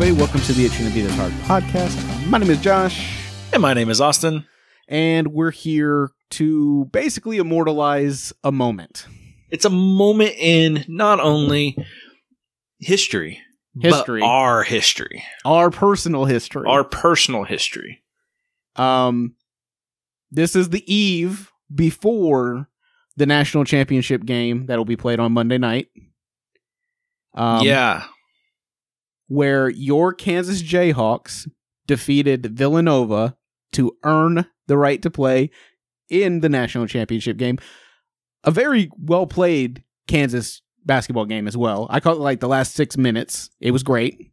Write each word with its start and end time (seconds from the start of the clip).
everybody. 0.00 0.12
Welcome 0.12 0.40
to 0.42 0.52
the 0.52 0.64
It 0.64 0.70
Shouldn't 0.72 0.94
Be 0.94 1.00
This 1.02 1.14
Hard 1.16 1.32
podcast. 1.48 2.28
My 2.28 2.38
name 2.38 2.50
is 2.50 2.60
Josh, 2.60 3.18
And 3.52 3.60
my 3.60 3.74
name 3.74 3.90
is 3.90 4.00
Austin. 4.00 4.46
and 4.86 5.28
we're 5.28 5.50
here 5.50 6.10
to 6.30 6.84
basically 6.92 7.38
immortalize 7.38 8.32
a 8.44 8.52
moment. 8.52 9.06
It's 9.50 9.64
a 9.64 9.70
moment 9.70 10.34
in 10.38 10.84
not 10.86 11.18
only 11.18 11.76
history, 12.78 13.40
History. 13.80 14.20
but 14.20 14.26
our 14.26 14.62
history, 14.62 15.24
Our 15.44 15.68
personal 15.70 16.26
history. 16.26 16.64
our 16.68 16.84
personal 16.84 17.42
history. 17.42 18.02
um, 18.76 19.34
this 20.30 20.54
is 20.54 20.68
the 20.68 20.84
eve 20.94 21.50
before 21.74 22.68
the 23.16 23.26
national 23.26 23.64
championship 23.64 24.24
game 24.24 24.66
that'll 24.66 24.84
be 24.84 24.96
played 24.96 25.18
on 25.18 25.32
Monday 25.32 25.58
night. 25.58 25.88
Um, 27.34 27.64
yeah. 27.64 28.04
Where 29.28 29.68
your 29.68 30.12
Kansas 30.12 30.62
Jayhawks 30.62 31.48
defeated 31.86 32.46
Villanova 32.46 33.36
to 33.72 33.96
earn 34.02 34.46
the 34.66 34.76
right 34.76 35.00
to 35.02 35.10
play 35.10 35.50
in 36.08 36.40
the 36.40 36.48
national 36.48 36.86
championship 36.86 37.36
game. 37.36 37.58
A 38.44 38.50
very 38.50 38.90
well 38.98 39.26
played 39.26 39.84
Kansas 40.06 40.62
basketball 40.84 41.26
game 41.26 41.46
as 41.46 41.56
well. 41.56 41.86
I 41.90 42.00
caught 42.00 42.18
like 42.18 42.40
the 42.40 42.48
last 42.48 42.74
six 42.74 42.96
minutes. 42.96 43.50
It 43.60 43.70
was 43.72 43.82
great. 43.82 44.32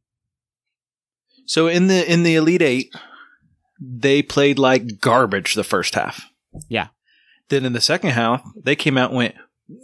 So 1.45 1.67
in 1.67 1.87
the 1.87 2.11
in 2.11 2.23
the 2.23 2.35
Elite 2.35 2.61
Eight, 2.61 2.95
they 3.79 4.21
played 4.21 4.57
like 4.57 4.99
garbage 4.99 5.53
the 5.53 5.63
first 5.63 5.95
half. 5.95 6.25
Yeah. 6.69 6.87
Then 7.49 7.65
in 7.65 7.73
the 7.73 7.81
second 7.81 8.11
half, 8.11 8.43
they 8.63 8.75
came 8.75 8.97
out 8.97 9.11
and 9.11 9.17
went, 9.17 9.35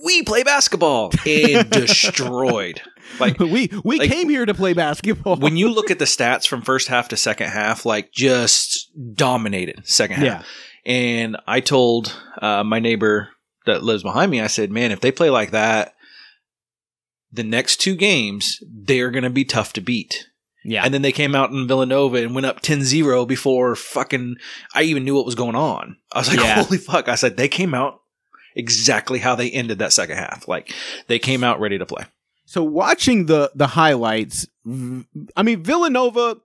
"We 0.05 0.23
play 0.23 0.43
basketball," 0.43 1.11
and 1.25 1.69
destroyed. 1.69 2.81
Like 3.19 3.39
we 3.39 3.69
we 3.83 3.99
like- 3.99 4.09
came 4.11 4.29
here 4.29 4.45
to 4.45 4.53
play 4.53 4.73
basketball. 4.73 5.35
when 5.37 5.57
you 5.57 5.69
look 5.69 5.91
at 5.91 5.99
the 5.99 6.05
stats 6.05 6.47
from 6.47 6.61
first 6.61 6.87
half 6.87 7.09
to 7.09 7.17
second 7.17 7.49
half, 7.49 7.85
like 7.85 8.11
just 8.11 8.89
dominated 9.13 9.81
second 9.87 10.17
half. 10.17 10.25
yeah, 10.25 10.43
And 10.93 11.37
I 11.47 11.59
told 11.59 12.15
uh, 12.41 12.63
my 12.63 12.79
neighbor 12.79 13.29
that 13.65 13.83
lives 13.83 14.02
behind 14.03 14.31
me, 14.31 14.39
I 14.41 14.47
said, 14.47 14.71
man, 14.71 14.91
if 14.91 15.02
they 15.02 15.11
play 15.11 15.29
like 15.29 15.52
that, 15.52 15.93
the 17.31 17.43
next 17.43 17.77
two 17.77 17.95
games, 17.95 18.59
they're 18.69 19.11
going 19.11 19.23
to 19.23 19.29
be 19.29 19.45
tough 19.45 19.73
to 19.73 19.81
beat. 19.81 20.27
yeah, 20.65 20.83
And 20.83 20.93
then 20.93 21.02
they 21.02 21.11
came 21.11 21.35
out 21.35 21.52
in 21.52 21.67
Villanova 21.67 22.17
and 22.17 22.33
went 22.35 22.45
up 22.47 22.61
10 22.61 22.81
0 22.83 23.25
before 23.25 23.75
fucking 23.75 24.35
I 24.73 24.83
even 24.83 25.03
knew 25.05 25.15
what 25.15 25.25
was 25.25 25.35
going 25.35 25.55
on. 25.55 25.97
I 26.11 26.19
was 26.19 26.27
like, 26.29 26.39
Yeah. 26.39 26.63
holy 26.63 26.77
fuck. 26.77 27.07
I 27.07 27.15
said, 27.15 27.37
they 27.37 27.47
came 27.47 27.73
out 27.73 28.00
exactly 28.55 29.19
how 29.19 29.35
they 29.35 29.49
ended 29.49 29.80
that 29.80 29.94
second 29.94 30.17
half. 30.17 30.47
Like, 30.47 30.73
they 31.07 31.19
came 31.19 31.44
out 31.44 31.59
ready 31.59 31.77
to 31.77 31.85
play. 31.85 32.05
So 32.45 32.63
watching 32.63 33.27
the 33.27 33.49
the 33.55 33.67
highlights, 33.67 34.45
I 34.67 35.43
mean 35.43 35.63
Villanova, 35.63 36.38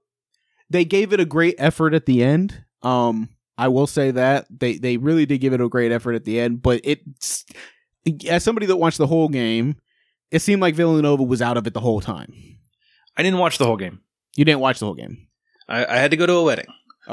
they 0.71 0.85
gave 0.85 1.13
it 1.13 1.19
a 1.19 1.25
great 1.25 1.57
effort 1.59 1.95
at 1.95 2.07
the 2.07 2.23
end. 2.23 2.65
Um, 2.83 3.31
I 3.59 3.69
will 3.69 3.89
say 3.89 4.13
that 4.13 4.47
they 4.49 4.79
they 4.79 4.99
really 4.99 5.27
did 5.27 5.39
give 5.39 5.53
it 5.53 5.61
a 5.61 5.69
great 5.69 5.91
effort 5.91 6.13
at 6.13 6.25
the 6.25 6.39
end. 6.39 6.63
But 6.63 6.81
it's 6.85 7.45
as 8.29 8.45
somebody 8.45 8.67
that 8.67 8.77
watched 8.77 8.99
the 8.99 9.09
whole 9.09 9.29
game, 9.29 9.77
it 10.31 10.41
seemed 10.43 10.63
like 10.63 10.77
Villanova 10.77 11.25
was 11.25 11.43
out 11.43 11.57
of 11.57 11.67
it 11.67 11.75
the 11.75 11.81
whole 11.81 12.01
time. 12.01 12.33
I 13.17 13.25
didn't 13.25 13.41
watch 13.41 13.59
the 13.59 13.67
whole 13.67 13.77
game. 13.77 14.01
You 14.37 14.45
didn't 14.45 14.61
watch 14.61 14.79
the 14.79 14.87
whole 14.87 14.95
game, 14.95 15.27
I, 15.69 15.87
I 15.87 15.97
had 15.97 16.11
to 16.13 16.17
go 16.17 16.27
to 16.27 16.35
a 16.35 16.45
wedding. 16.45 16.67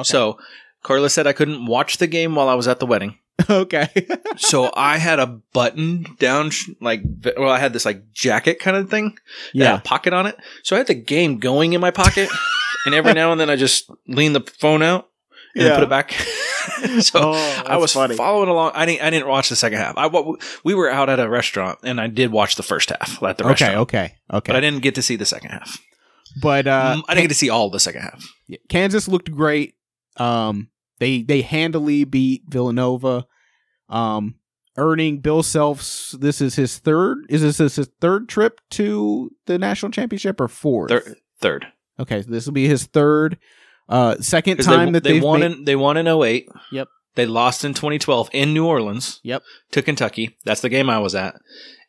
So 0.03 0.37
Carla 0.83 1.09
said 1.09 1.25
I 1.25 1.33
couldn't 1.33 1.65
watch 1.65 1.97
the 1.97 2.07
game 2.07 2.35
while 2.35 2.49
I 2.49 2.53
was 2.53 2.67
at 2.67 2.79
the 2.79 2.85
wedding. 2.85 3.17
okay, 3.49 3.89
so 4.37 4.71
I 4.75 4.97
had 4.97 5.19
a 5.19 5.25
button 5.53 6.05
down, 6.19 6.51
sh- 6.51 6.69
like, 6.79 7.01
well, 7.37 7.49
I 7.49 7.57
had 7.59 7.73
this 7.73 7.85
like 7.85 8.11
jacket 8.11 8.59
kind 8.59 8.77
of 8.77 8.89
thing, 8.89 9.17
yeah, 9.53 9.77
a 9.77 9.81
pocket 9.81 10.13
on 10.13 10.27
it. 10.27 10.37
So 10.63 10.75
I 10.75 10.79
had 10.79 10.87
the 10.87 10.93
game 10.93 11.39
going 11.39 11.73
in 11.73 11.81
my 11.81 11.91
pocket, 11.91 12.29
and 12.85 12.93
every 12.93 13.13
now 13.13 13.31
and 13.31 13.41
then 13.41 13.49
I 13.49 13.55
just 13.55 13.89
lean 14.07 14.33
the 14.33 14.41
phone 14.59 14.81
out 14.83 15.09
and 15.55 15.65
Yeah. 15.65 15.75
put 15.75 15.83
it 15.83 15.89
back. 15.89 16.11
so 17.01 17.19
Oh, 17.33 17.63
I 17.65 17.77
was 17.77 17.91
funny. 17.93 18.15
following 18.15 18.49
along. 18.49 18.71
I 18.75 18.85
didn't. 18.85 19.01
I 19.01 19.09
didn't 19.09 19.27
watch 19.27 19.49
the 19.49 19.55
second 19.55 19.79
half. 19.79 19.95
I 19.97 20.07
we 20.63 20.75
were 20.75 20.89
out 20.91 21.09
at 21.09 21.19
a 21.19 21.27
restaurant, 21.27 21.79
and 21.83 21.99
I 21.99 22.07
did 22.07 22.31
watch 22.31 22.55
the 22.55 22.63
first 22.63 22.89
half 22.89 23.21
at 23.23 23.37
the 23.39 23.43
okay, 23.45 23.49
restaurant, 23.49 23.75
okay, 23.77 23.97
okay. 23.99 24.15
Okay. 24.31 24.51
but 24.51 24.55
I 24.55 24.59
didn't 24.59 24.81
get 24.83 24.95
to 24.95 25.01
see 25.01 25.15
the 25.15 25.25
second 25.25 25.49
half. 25.51 25.77
But 26.41 26.67
uh, 26.67 26.95
Mm, 26.97 27.03
I 27.07 27.13
didn't 27.15 27.23
get 27.25 27.29
to 27.29 27.35
see 27.35 27.49
all 27.49 27.69
the 27.69 27.79
second 27.79 28.01
half. 28.03 28.23
Yeah, 28.47 28.57
Kansas 28.69 29.07
looked 29.07 29.31
great. 29.31 29.75
Um, 30.17 30.69
they 31.03 31.21
they 31.21 31.41
handily 31.41 32.05
beat 32.05 32.43
Villanova. 32.47 33.25
Um, 33.89 34.35
earning 34.77 35.19
Bill 35.19 35.43
Self's. 35.43 36.11
This 36.11 36.39
is 36.39 36.55
his 36.55 36.77
third. 36.79 37.25
Is 37.29 37.41
this 37.41 37.75
his 37.75 37.89
third 37.99 38.29
trip 38.29 38.61
to 38.71 39.31
the 39.45 39.57
national 39.59 39.91
championship 39.91 40.39
or 40.39 40.47
fourth? 40.47 40.89
Third. 40.89 41.15
Third. 41.39 41.67
Okay, 41.99 42.21
so 42.21 42.31
this 42.31 42.45
will 42.45 42.53
be 42.53 42.67
his 42.67 42.85
third. 42.85 43.37
Uh, 43.89 44.15
second 44.21 44.63
time 44.63 44.93
they, 44.93 44.99
that 44.99 45.03
they 45.03 45.19
won 45.19 45.41
made- 45.41 45.51
in 45.51 45.65
they 45.65 45.75
won 45.75 45.97
in 45.97 46.07
08. 46.07 46.47
Yep. 46.71 46.87
They 47.15 47.25
lost 47.27 47.63
in 47.65 47.73
2012 47.73 48.29
in 48.33 48.53
New 48.53 48.65
Orleans. 48.65 49.19
Yep. 49.23 49.43
To 49.71 49.81
Kentucky. 49.83 50.37
That's 50.45 50.61
the 50.61 50.69
game 50.69 50.89
I 50.89 50.99
was 50.99 51.13
at. 51.13 51.35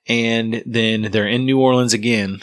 And 0.06 0.62
then 0.66 1.02
they're 1.12 1.28
in 1.28 1.46
New 1.46 1.58
Orleans 1.60 1.94
again 1.94 2.40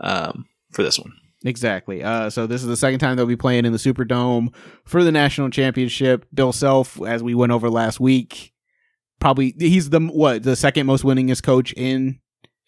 um, 0.00 0.44
for 0.72 0.82
this 0.82 0.98
one. 0.98 1.12
Exactly. 1.44 2.02
Uh, 2.02 2.30
so 2.30 2.46
this 2.46 2.62
is 2.62 2.68
the 2.68 2.76
second 2.76 3.00
time 3.00 3.16
they'll 3.16 3.26
be 3.26 3.36
playing 3.36 3.66
in 3.66 3.72
the 3.72 3.78
Superdome 3.78 4.52
for 4.84 5.04
the 5.04 5.12
national 5.12 5.50
championship. 5.50 6.26
Bill 6.32 6.52
Self, 6.52 7.00
as 7.02 7.22
we 7.22 7.34
went 7.34 7.52
over 7.52 7.68
last 7.68 8.00
week, 8.00 8.54
probably 9.20 9.54
he's 9.58 9.90
the 9.90 10.00
what 10.00 10.42
the 10.42 10.56
second 10.56 10.86
most 10.86 11.04
winningest 11.04 11.42
coach 11.42 11.72
in 11.74 12.18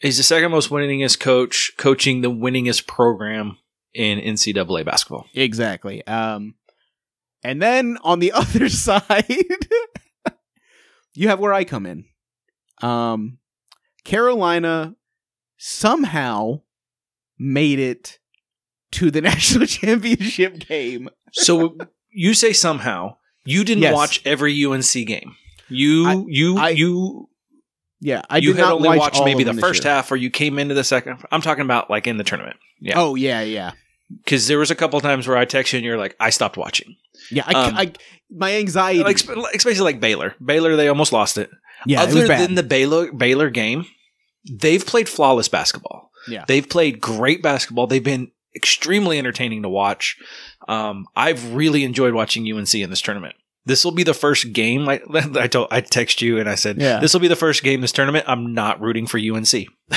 He's 0.00 0.18
the 0.18 0.22
second 0.22 0.50
most 0.50 0.68
winningest 0.68 1.20
coach 1.20 1.72
coaching 1.78 2.20
the 2.20 2.30
winningest 2.30 2.86
program 2.86 3.56
in 3.94 4.18
NCAA 4.18 4.84
basketball. 4.84 5.26
Exactly. 5.34 6.06
Um, 6.06 6.54
and 7.42 7.62
then 7.62 7.96
on 8.02 8.18
the 8.18 8.32
other 8.34 8.68
side, 8.68 9.24
you 11.14 11.28
have 11.28 11.40
where 11.40 11.54
I 11.54 11.64
come 11.64 11.86
in. 11.86 12.04
Um, 12.82 13.38
Carolina 14.04 14.96
somehow 15.56 16.60
made 17.38 17.78
it 17.78 18.18
to 18.92 19.10
the 19.10 19.20
national 19.30 19.66
championship 19.66 20.58
game. 20.60 21.08
So 21.32 21.76
you 22.10 22.34
say 22.34 22.52
somehow 22.52 23.16
you 23.44 23.64
didn't 23.64 23.82
Yes. 23.82 23.94
watch 23.94 24.22
every 24.24 24.52
UNC 24.64 25.06
game. 25.06 25.34
You 25.68 26.06
I- 26.08 26.24
you 26.26 26.58
I- 26.58 26.68
you 26.70 27.28
Yeah, 28.00 28.22
I 28.30 28.38
you 28.38 28.54
had 28.54 28.64
only 28.72 28.88
watch 28.88 28.98
watched 28.98 29.24
maybe 29.24 29.42
the 29.44 29.54
first 29.54 29.84
year. 29.84 29.94
half, 29.94 30.10
or 30.12 30.16
you 30.16 30.30
came 30.30 30.58
into 30.58 30.74
the 30.74 30.84
second. 30.84 31.18
I'm 31.32 31.40
talking 31.40 31.64
about 31.64 31.88
like 31.90 32.06
in 32.06 32.16
the 32.18 32.24
tournament. 32.24 32.56
Yeah. 32.80 32.94
Oh 33.00 33.14
yeah, 33.14 33.40
yeah, 33.40 33.72
because 34.22 34.46
there 34.48 34.58
was 34.58 34.70
a 34.70 34.74
couple 34.74 35.00
times 35.00 35.26
where 35.26 35.36
I 35.36 35.44
text 35.46 35.72
you 35.72 35.78
and 35.78 35.84
you're 35.86 35.96
like, 35.98 36.14
I 36.20 36.30
stopped 36.30 36.56
watching. 36.56 36.94
yeah. 37.30 37.44
I, 37.46 37.52
Um, 37.54 37.74
I 37.76 37.92
my 38.30 38.56
anxiety. 38.56 39.02
Like, 39.02 39.16
especially 39.54 39.80
like 39.84 39.98
Baylor. 40.00 40.34
Baylor, 40.44 40.76
they 40.76 40.88
almost 40.88 41.12
lost 41.12 41.38
it. 41.38 41.48
yeah, 41.86 42.02
it 42.02 42.10
Other 42.10 42.28
bad. 42.28 42.40
than 42.40 42.54
the 42.54 42.62
Baylor 42.62 43.10
Baylor 43.12 43.50
game, 43.50 43.86
they've 44.50 44.84
played 44.84 45.08
flawless 45.08 45.48
basketball. 45.48 46.10
Yeah. 46.28 46.44
they've 46.48 46.68
played 46.68 47.00
great 47.00 47.40
basketball. 47.42 47.86
They've 47.86 48.02
been 48.02 48.30
extremely 48.56 49.18
entertaining 49.18 49.62
to 49.62 49.68
watch. 49.68 50.16
Um, 50.66 51.06
I've 51.14 51.54
really 51.54 51.84
enjoyed 51.84 52.14
watching 52.14 52.50
UNC 52.50 52.74
in 52.74 52.90
this 52.90 53.02
tournament. 53.02 53.36
This 53.66 53.84
will 53.84 53.92
be 53.92 54.04
the 54.04 54.14
first 54.14 54.52
game. 54.52 54.84
Like 54.84 55.04
I 55.36 55.46
told, 55.46 55.68
I 55.70 55.80
text 55.82 56.22
you 56.22 56.38
and 56.38 56.48
I 56.48 56.54
said, 56.54 56.80
Yeah. 56.80 57.00
"This 57.00 57.12
will 57.12 57.20
be 57.20 57.28
the 57.28 57.36
first 57.36 57.62
game 57.62 57.80
this 57.80 57.92
tournament." 57.92 58.24
I'm 58.28 58.54
not 58.54 58.80
rooting 58.80 59.06
for 59.06 59.18
UNC. 59.18 59.52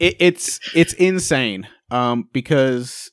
it, 0.00 0.16
it's 0.18 0.58
it's 0.74 0.92
insane 0.94 1.68
um 1.90 2.28
because 2.32 3.10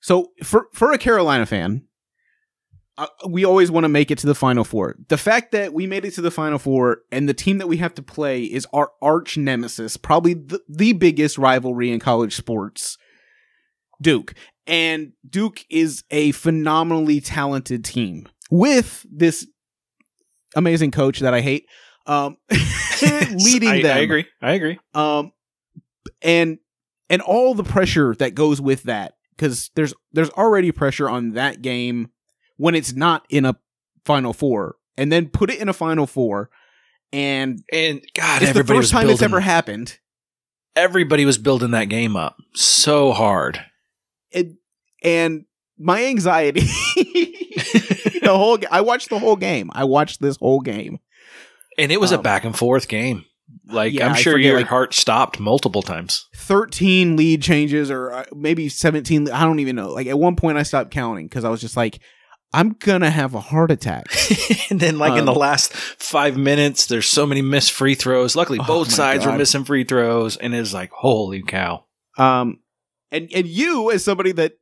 so 0.00 0.30
for 0.44 0.66
for 0.72 0.92
a 0.92 0.98
carolina 0.98 1.46
fan 1.46 1.82
uh, 2.98 3.06
we 3.28 3.44
always 3.44 3.70
want 3.70 3.84
to 3.84 3.88
make 3.88 4.10
it 4.10 4.18
to 4.18 4.26
the 4.26 4.34
final 4.34 4.64
four 4.64 4.96
the 5.08 5.16
fact 5.16 5.52
that 5.52 5.72
we 5.72 5.86
made 5.86 6.04
it 6.04 6.12
to 6.12 6.20
the 6.20 6.30
final 6.30 6.58
four 6.58 7.02
and 7.10 7.28
the 7.28 7.34
team 7.34 7.58
that 7.58 7.68
we 7.68 7.78
have 7.78 7.94
to 7.94 8.02
play 8.02 8.42
is 8.42 8.66
our 8.72 8.90
arch 9.00 9.38
nemesis 9.38 9.96
probably 9.96 10.34
the, 10.34 10.60
the 10.68 10.92
biggest 10.92 11.38
rivalry 11.38 11.90
in 11.90 12.00
college 12.00 12.36
sports 12.36 12.98
duke 14.00 14.34
and 14.66 15.12
duke 15.28 15.64
is 15.70 16.04
a 16.10 16.32
phenomenally 16.32 17.20
talented 17.20 17.84
team 17.84 18.26
with 18.50 19.06
this 19.10 19.46
amazing 20.56 20.90
coach 20.90 21.20
that 21.20 21.34
i 21.34 21.40
hate 21.40 21.66
um 22.06 22.36
leading 23.32 23.68
I, 23.68 23.82
them 23.82 23.96
I 23.96 24.00
agree. 24.00 24.26
I 24.42 24.52
agree. 24.52 24.78
um 24.94 25.32
and 26.22 26.58
and 27.08 27.22
all 27.22 27.54
the 27.54 27.64
pressure 27.64 28.14
that 28.16 28.34
goes 28.34 28.60
with 28.60 28.84
that 28.84 29.14
because 29.36 29.70
there's 29.74 29.94
there's 30.12 30.30
already 30.30 30.72
pressure 30.72 31.08
on 31.08 31.30
that 31.30 31.62
game 31.62 32.10
when 32.56 32.74
it's 32.74 32.92
not 32.92 33.24
in 33.30 33.44
a 33.44 33.56
final 34.04 34.32
four 34.32 34.76
and 34.96 35.10
then 35.10 35.28
put 35.28 35.50
it 35.50 35.60
in 35.60 35.68
a 35.68 35.72
final 35.72 36.06
four 36.06 36.50
and 37.12 37.62
And 37.72 38.02
God, 38.14 38.42
it's 38.42 38.52
the 38.52 38.62
first 38.64 38.92
time 38.92 39.02
building, 39.02 39.14
it's 39.14 39.22
ever 39.22 39.40
happened 39.40 39.98
everybody 40.76 41.24
was 41.24 41.38
building 41.38 41.72
that 41.72 41.86
game 41.86 42.16
up 42.16 42.36
so 42.54 43.12
hard. 43.12 43.64
It, 44.32 44.48
and 45.02 45.44
my 45.78 46.04
anxiety 46.04 46.60
the 48.20 48.20
whole 48.32 48.58
I 48.70 48.80
watched 48.82 49.10
the 49.10 49.18
whole 49.18 49.36
game 49.36 49.70
I 49.72 49.84
watched 49.84 50.20
this 50.20 50.36
whole 50.36 50.60
game 50.60 50.98
And 51.78 51.90
it 51.92 52.00
was 52.00 52.12
a 52.12 52.16
Um, 52.16 52.22
back 52.22 52.44
and 52.44 52.56
forth 52.56 52.88
game. 52.88 53.24
Like 53.66 53.92
Yeah, 53.92 54.08
I'm 54.08 54.14
sure 54.14 54.34
forget, 54.34 54.46
your 54.46 54.56
like- 54.58 54.66
heart 54.66 54.94
stopped 54.94 55.40
multiple 55.40 55.82
times. 55.82 56.26
13 56.36 57.16
lead 57.16 57.42
changes 57.42 57.90
or 57.90 58.12
uh, 58.12 58.24
maybe 58.34 58.68
17 58.68 59.30
i 59.30 59.44
don't 59.44 59.60
even 59.60 59.76
know 59.76 59.90
like 59.90 60.06
at 60.08 60.18
one 60.18 60.34
point 60.36 60.58
i 60.58 60.62
stopped 60.64 60.90
counting 60.90 61.26
because 61.26 61.44
i 61.44 61.48
was 61.48 61.60
just 61.60 61.76
like 61.76 62.00
i'm 62.52 62.70
gonna 62.80 63.10
have 63.10 63.34
a 63.34 63.40
heart 63.40 63.70
attack 63.70 64.06
and 64.70 64.80
then, 64.80 64.98
like 64.98 65.18
in 65.18 65.24
the 65.26 65.32
Um, 65.32 65.38
last 65.38 65.72
five 65.72 66.36
minutes, 66.36 66.86
there's 66.86 67.06
so 67.06 67.24
many 67.26 67.42
missed 67.42 67.70
free 67.72 67.94
throws. 67.94 68.34
Luckily, 68.36 68.58
Oh 68.60 68.66
both 68.66 68.88
my 68.88 68.94
sides 68.94 69.26
were 69.26 69.36
missing 69.36 69.64
free 69.64 69.84
throws, 69.84 70.36
and 70.36 70.54
it's 70.54 70.72
like, 70.74 70.90
holy 70.92 71.42
cow! 71.42 71.84
um 72.18 72.58
and 73.12 73.28
and 73.34 73.46
you 73.46 73.90
as 73.90 74.04
somebody 74.04 74.32
that 74.32 74.52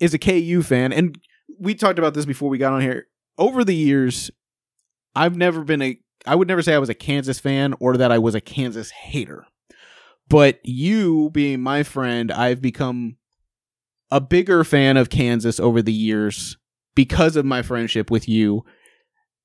is 0.00 0.14
a 0.14 0.18
ku 0.18 0.62
fan 0.62 0.92
and 0.92 1.18
we 1.58 1.74
talked 1.74 1.98
about 1.98 2.14
this 2.14 2.24
before 2.24 2.48
we 2.48 2.58
got 2.58 2.72
on 2.72 2.80
here 2.80 3.06
over 3.38 3.64
the 3.64 3.74
years 3.74 4.30
i've 5.14 5.36
never 5.36 5.62
been 5.62 5.82
a 5.82 5.98
i 6.26 6.34
would 6.34 6.48
never 6.48 6.62
say 6.62 6.74
i 6.74 6.78
was 6.78 6.88
a 6.88 6.94
kansas 6.94 7.38
fan 7.38 7.74
or 7.80 7.96
that 7.96 8.10
i 8.12 8.18
was 8.18 8.34
a 8.34 8.40
kansas 8.40 8.90
hater 8.90 9.46
but 10.28 10.58
you 10.64 11.30
being 11.30 11.60
my 11.60 11.82
friend 11.82 12.32
i've 12.32 12.60
become 12.60 13.16
a 14.10 14.20
bigger 14.20 14.64
fan 14.64 14.96
of 14.96 15.10
kansas 15.10 15.58
over 15.60 15.82
the 15.82 15.92
years 15.92 16.56
because 16.94 17.36
of 17.36 17.44
my 17.44 17.62
friendship 17.62 18.10
with 18.10 18.28
you 18.28 18.64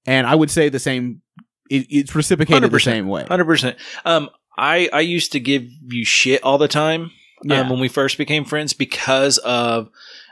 and 0.05 0.25
i 0.27 0.35
would 0.35 0.51
say 0.51 0.69
the 0.69 0.79
same 0.79 1.21
it, 1.69 1.85
it's 1.89 2.15
reciprocated 2.15 2.71
the 2.71 2.77
100%. 2.77 2.83
same 2.83 3.07
way 3.07 3.25
Hundred 3.27 3.45
percent. 3.45 3.77
Um, 4.03 4.29
I 4.57 4.89
I 4.91 5.01
used 5.01 5.31
to 5.33 5.39
give 5.39 5.69
you 5.87 6.03
shit 6.03 6.43
all 6.43 6.57
the 6.57 6.67
time 6.67 7.11
yeah. 7.43 7.61
um, 7.61 7.69
when 7.69 7.79
we 7.79 7.87
first 7.87 8.17
became 8.17 8.45
friends 8.45 8.73
because 8.73 9.37
of. 9.39 9.89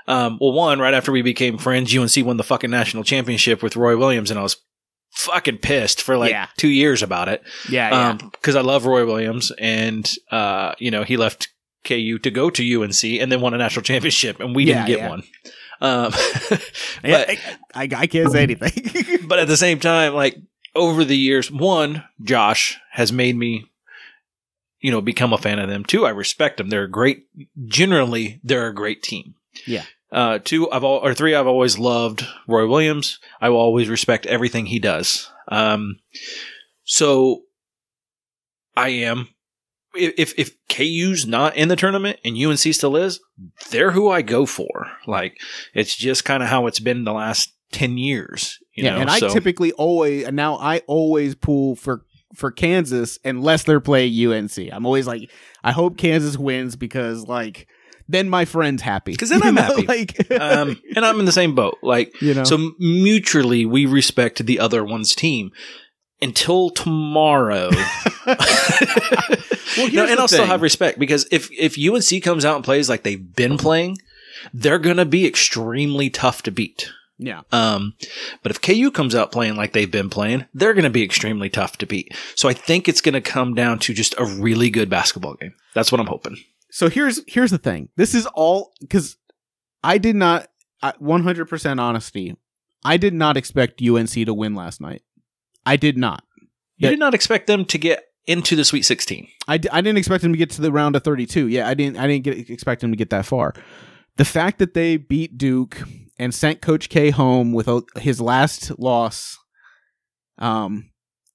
Um, 0.09 0.38
well, 0.39 0.54
one, 0.54 0.80
right 0.80 0.94
after 0.94 1.12
we 1.12 1.21
became 1.21 1.57
friends, 1.57 1.94
UNC 1.95 2.25
won 2.25 2.38
the 2.38 2.44
fucking 2.44 2.69
national 2.69 3.04
championship 3.04 3.62
with 3.62 3.75
Roy 3.75 3.98
Williams, 3.98 4.31
and 4.31 4.39
I 4.39 4.44
was 4.44 4.56
fucking 5.15 5.57
pissed 5.57 6.01
for 6.01 6.15
like 6.15 6.31
Yeah. 6.31 6.48
two 6.57 6.69
years 6.69 7.04
about 7.04 7.27
it. 7.27 7.44
yeah, 7.69 7.89
yeah. 7.89 8.09
Um, 8.12 8.18
because 8.31 8.56
I 8.56 8.62
love 8.62 8.86
Roy 8.86 9.06
Williams, 9.06 9.51
and 9.59 10.09
uh, 10.31 10.75
you 10.80 10.92
know, 10.92 11.04
he 11.04 11.18
left 11.18 11.50
KU 11.83 12.19
to 12.19 12.31
go 12.31 12.50
to 12.50 12.81
UNC, 12.81 13.04
and 13.04 13.30
then 13.30 13.42
won 13.42 13.54
a 13.54 13.57
national 13.57 13.83
championship, 13.83 14.39
and 14.39 14.56
we 14.56 14.63
Yeah, 14.63 14.86
didn't 14.86 14.88
get 14.88 15.00
yeah. 15.00 15.09
one. 15.09 15.24
Um, 15.81 16.12
but 16.50 17.30
I, 17.30 17.38
I, 17.75 17.89
I 17.95 18.07
can't 18.07 18.31
say 18.31 18.44
anything. 18.44 19.25
but 19.27 19.39
at 19.39 19.48
the 19.50 19.57
same 19.57 19.80
time, 19.81 20.13
like 20.13 20.38
over 20.74 21.04
the 21.04 21.18
years, 21.18 21.51
one, 21.51 22.04
Josh 22.24 22.77
has 22.92 23.12
made 23.12 23.36
me, 23.36 23.69
you 24.79 24.91
know, 24.91 25.01
become 25.01 25.33
a 25.33 25.38
fan 25.38 25.59
of 25.59 25.69
them. 25.69 25.83
too. 25.83 26.06
I 26.06 26.09
respect 26.12 26.57
them. 26.57 26.69
They're 26.69 26.83
a 26.83 26.89
great. 26.89 27.25
Generally, 27.65 28.39
they're 28.44 28.68
a 28.68 28.74
great 28.75 29.01
team. 29.03 29.35
Yeah. 29.65 29.83
Uh, 30.12 30.39
two, 30.39 30.71
I've 30.71 30.83
all 30.85 31.00
or 31.00 31.13
three, 31.13 31.35
I've 31.35 31.47
always 31.47 31.77
loved 31.77 32.25
Roy 32.47 32.68
Williams. 32.68 33.19
I 33.41 33.50
will 33.50 33.57
always 33.59 33.89
respect 33.89 34.25
everything 34.25 34.68
he 34.68 34.79
does. 34.79 35.29
Um, 35.50 36.00
so 36.83 37.41
I 38.75 38.89
am. 38.89 39.29
If 39.95 40.38
if 40.38 40.51
KU's 40.69 41.25
not 41.25 41.56
in 41.57 41.69
the 41.69 41.75
tournament 41.75 42.19
and 42.23 42.38
UNC 42.38 42.59
still 42.59 42.95
is, 42.95 43.19
they're 43.71 43.91
who 43.91 44.09
I 44.12 44.21
go 44.21 44.45
for. 44.45 44.91
Like 45.07 45.39
it's 45.73 45.95
just 45.95 46.23
kind 46.23 46.44
of 46.44 46.50
how 46.50 46.68
it's 46.68 46.80
been 46.80 47.03
the 47.03 47.13
last 47.13 47.51
ten 47.71 47.97
years. 47.97 48.59
You 48.73 48.83
yeah, 48.83 48.91
know? 48.95 49.01
and 49.01 49.09
I 49.09 49.18
So- 49.19 49.30
typically 49.33 49.71
always 49.73 50.25
and 50.27 50.35
now 50.35 50.56
I 50.57 50.83
always 50.88 51.33
pull 51.35 51.75
for 51.75 52.06
for 52.37 52.51
Kansas 52.51 53.17
unless 53.25 53.63
they're 53.63 53.79
playing 53.79 54.31
UNC. 54.31 54.57
I'm 54.71 54.85
always 54.85 55.07
like, 55.07 55.31
I 55.63 55.71
hope 55.71 55.97
Kansas 55.97 56.37
wins 56.37 56.75
because 56.75 57.27
like 57.27 57.67
then 58.07 58.29
my 58.29 58.45
friend's 58.45 58.83
happy 58.83 59.11
because 59.11 59.29
then 59.29 59.41
I'm 59.43 59.55
know, 59.55 59.61
happy. 59.63 59.85
Like, 59.85 60.31
um, 60.31 60.79
and 60.95 61.05
I'm 61.05 61.19
in 61.19 61.25
the 61.25 61.31
same 61.31 61.55
boat. 61.55 61.77
Like 61.81 62.13
you 62.21 62.35
know, 62.35 62.43
so, 62.43 62.71
mutually 62.79 63.65
we 63.65 63.85
respect 63.85 64.45
the 64.45 64.59
other 64.59 64.85
one's 64.85 65.15
team 65.15 65.51
until 66.21 66.69
tomorrow. 66.69 67.69
Well, 69.77 69.91
no, 69.91 70.05
and 70.07 70.19
I'll 70.19 70.27
still 70.27 70.45
have 70.45 70.63
respect 70.63 70.97
because 70.97 71.27
if 71.31 71.49
if 71.51 71.77
UNC 71.77 72.23
comes 72.23 72.43
out 72.43 72.55
and 72.55 72.65
plays 72.65 72.89
like 72.89 73.03
they've 73.03 73.35
been 73.35 73.57
playing, 73.57 73.97
they're 74.51 74.79
gonna 74.79 75.05
be 75.05 75.27
extremely 75.27 76.09
tough 76.09 76.41
to 76.43 76.51
beat. 76.51 76.89
Yeah, 77.19 77.41
Um, 77.51 77.93
but 78.43 78.51
if 78.51 78.61
KU 78.61 78.91
comes 78.91 79.15
out 79.15 79.31
playing 79.31 79.55
like 79.55 79.73
they've 79.73 79.89
been 79.89 80.09
playing, 80.09 80.45
they're 80.53 80.73
going 80.73 80.83
to 80.83 80.89
be 80.89 81.03
extremely 81.03 81.49
tough 81.49 81.77
to 81.79 81.85
beat. 81.87 82.15
So 82.35 82.47
I 82.47 82.53
think 82.53 82.87
it's 82.87 83.01
going 83.01 83.13
to 83.13 83.21
come 83.21 83.53
down 83.55 83.79
to 83.79 83.93
just 83.93 84.13
a 84.19 84.25
really 84.25 84.69
good 84.69 84.89
basketball 84.89 85.33
game. 85.35 85.53
That's 85.73 85.91
what 85.91 85.99
I'm 85.99 86.07
hoping. 86.07 86.37
so 86.69 86.89
here's 86.89 87.21
here's 87.27 87.51
the 87.51 87.57
thing. 87.57 87.89
This 87.95 88.13
is 88.13 88.25
all 88.27 88.73
because 88.81 89.17
I 89.83 89.97
did 89.97 90.15
not, 90.15 90.47
100% 90.83 91.79
honesty. 91.79 92.35
I 92.83 92.97
did 92.97 93.13
not 93.13 93.37
expect 93.37 93.81
UNC 93.81 94.09
to 94.11 94.33
win 94.33 94.53
last 94.55 94.79
night. 94.81 95.01
I 95.65 95.75
did 95.75 95.97
not. 95.97 96.23
You 96.77 96.89
did 96.89 96.99
not 96.99 97.13
expect 97.15 97.47
them 97.47 97.65
to 97.65 97.77
get 97.79 98.03
into 98.27 98.55
the 98.55 98.63
Sweet 98.63 98.83
16. 98.83 99.27
I, 99.47 99.57
d- 99.57 99.69
I 99.71 99.81
didn't 99.81 99.97
expect 99.97 100.21
them 100.21 100.33
to 100.33 100.37
get 100.37 100.51
to 100.51 100.61
the 100.61 100.71
round 100.71 100.95
of 100.95 101.03
32. 101.03 101.47
Yeah, 101.47 101.67
I 101.67 101.73
didn't 101.73 101.97
I 101.97 102.05
didn't 102.07 102.23
get, 102.25 102.49
expect 102.49 102.81
them 102.81 102.91
to 102.91 102.97
get 102.97 103.09
that 103.09 103.25
far. 103.25 103.53
The 104.17 104.25
fact 104.25 104.59
that 104.59 104.73
they 104.75 104.97
beat 104.97 105.37
Duke 105.37 105.81
and 106.19 106.33
sent 106.33 106.61
Coach 106.61 106.89
K 106.89 107.09
home 107.11 107.53
with 107.53 107.67
a, 107.67 107.81
his 107.97 108.19
last 108.21 108.77
loss, 108.79 109.37
um, 110.37 110.89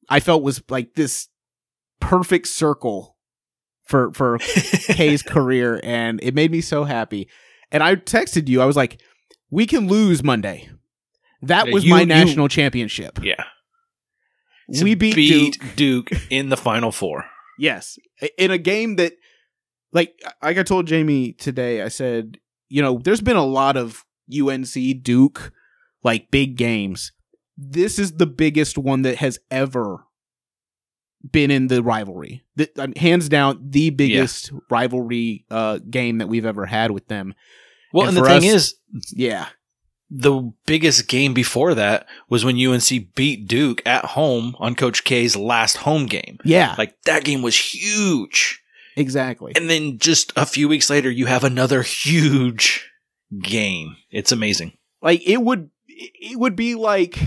I 0.09 0.21
felt 0.21 0.43
was 0.43 0.63
like 0.69 0.95
this 0.95 1.29
perfect 2.01 2.49
circle 2.49 3.17
for 3.85 4.13
for 4.13 4.39
K's 4.41 5.23
career, 5.23 5.81
and 5.83 6.21
it 6.23 6.35
made 6.35 6.51
me 6.51 6.61
so 6.61 6.85
happy. 6.85 7.29
And 7.71 7.83
I 7.83 7.97
texted 7.97 8.49
you. 8.49 8.61
I 8.61 8.67
was 8.67 8.77
like, 8.77 9.01
"We 9.51 9.67
can 9.67 9.87
lose 9.89 10.23
Monday." 10.23 10.69
That 11.43 11.67
Yeah, 11.69 11.73
was 11.75 11.85
you- 11.85 11.91
my 11.91 12.01
you- 12.01 12.07
national 12.07 12.49
championship. 12.49 13.19
Yeah. 13.23 13.45
we 14.69 14.95
beat, 14.95 15.15
Duke. 15.15 15.55
Duke 15.77 16.11
in 16.31 16.49
the 16.49 16.57
Final 16.57 16.93
Four. 16.93 17.25
Yes, 17.59 17.99
in 18.39 18.51
a 18.51 18.59
game 18.59 18.97
that, 18.97 19.13
like, 19.93 20.15
like 20.43 20.57
I 20.59 20.63
told 20.63 20.87
Jamie 20.87 21.33
today, 21.33 21.83
I 21.83 21.89
said, 21.89 22.39
you 22.69 22.81
know, 22.81 22.99
there's 23.03 23.21
been 23.21 23.37
a 23.37 23.45
lot 23.45 23.77
of 23.77 24.05
UNC 24.31 25.03
Duke 25.03 25.53
like 26.03 26.31
big 26.31 26.57
games. 26.57 27.13
This 27.57 27.99
is 27.99 28.13
the 28.15 28.27
biggest 28.27 28.77
one 28.79 29.03
that 29.03 29.17
has 29.17 29.39
ever 29.51 30.05
been 31.31 31.51
in 31.51 31.69
the 31.69 31.83
rivalry. 31.83 32.45
The, 32.57 32.69
I 32.79 32.87
mean, 32.87 32.97
hands 32.97 33.29
down, 33.29 33.59
the 33.71 33.91
biggest 33.91 34.53
rivalry 34.71 35.45
uh, 35.51 35.79
game 35.89 36.19
that 36.19 36.29
we've 36.29 36.47
ever 36.47 36.67
had 36.67 36.91
with 36.91 37.07
them. 37.09 37.35
Well, 37.93 38.09
And 38.09 38.17
and, 38.17 38.27
the 38.27 38.29
thing 38.41 38.51
us- 38.51 38.75
is, 38.95 39.13
Yeah, 39.13 39.47
the 40.11 40.53
biggest 40.67 41.09
game 41.09 41.33
before 41.35 41.75
that 41.75 42.07
was 42.29 42.45
when 42.45 42.57
UNC 42.59 43.15
beat 43.15 43.47
Duke 43.47 43.81
at 43.87 44.05
home 44.07 44.57
on 44.59 44.75
Coach 44.75 45.05
K's 45.05 45.37
last 45.37 45.79
home 45.79 46.07
game. 46.07 46.39
yeah, 46.45 46.75
Like 46.77 47.01
that 47.05 47.25
game 47.25 47.43
was 47.43 47.57
huge. 47.57 48.61
exactly. 48.97 49.53
And 49.55 49.71
then 49.71 49.99
just 49.99 50.33
a 50.37 50.45
few 50.47 50.69
weeks 50.69 50.91
later, 50.91 51.11
you 51.11 51.27
have 51.27 51.45
another 51.45 51.83
huge 51.83 52.91
game. 53.41 53.97
It's 54.11 54.33
amazing. 54.33 54.73
like 55.01 55.23
it 55.27 55.39
would 55.43 55.71
it 55.89 56.39
would 56.39 56.57
be 56.57 56.75
like 56.75 57.19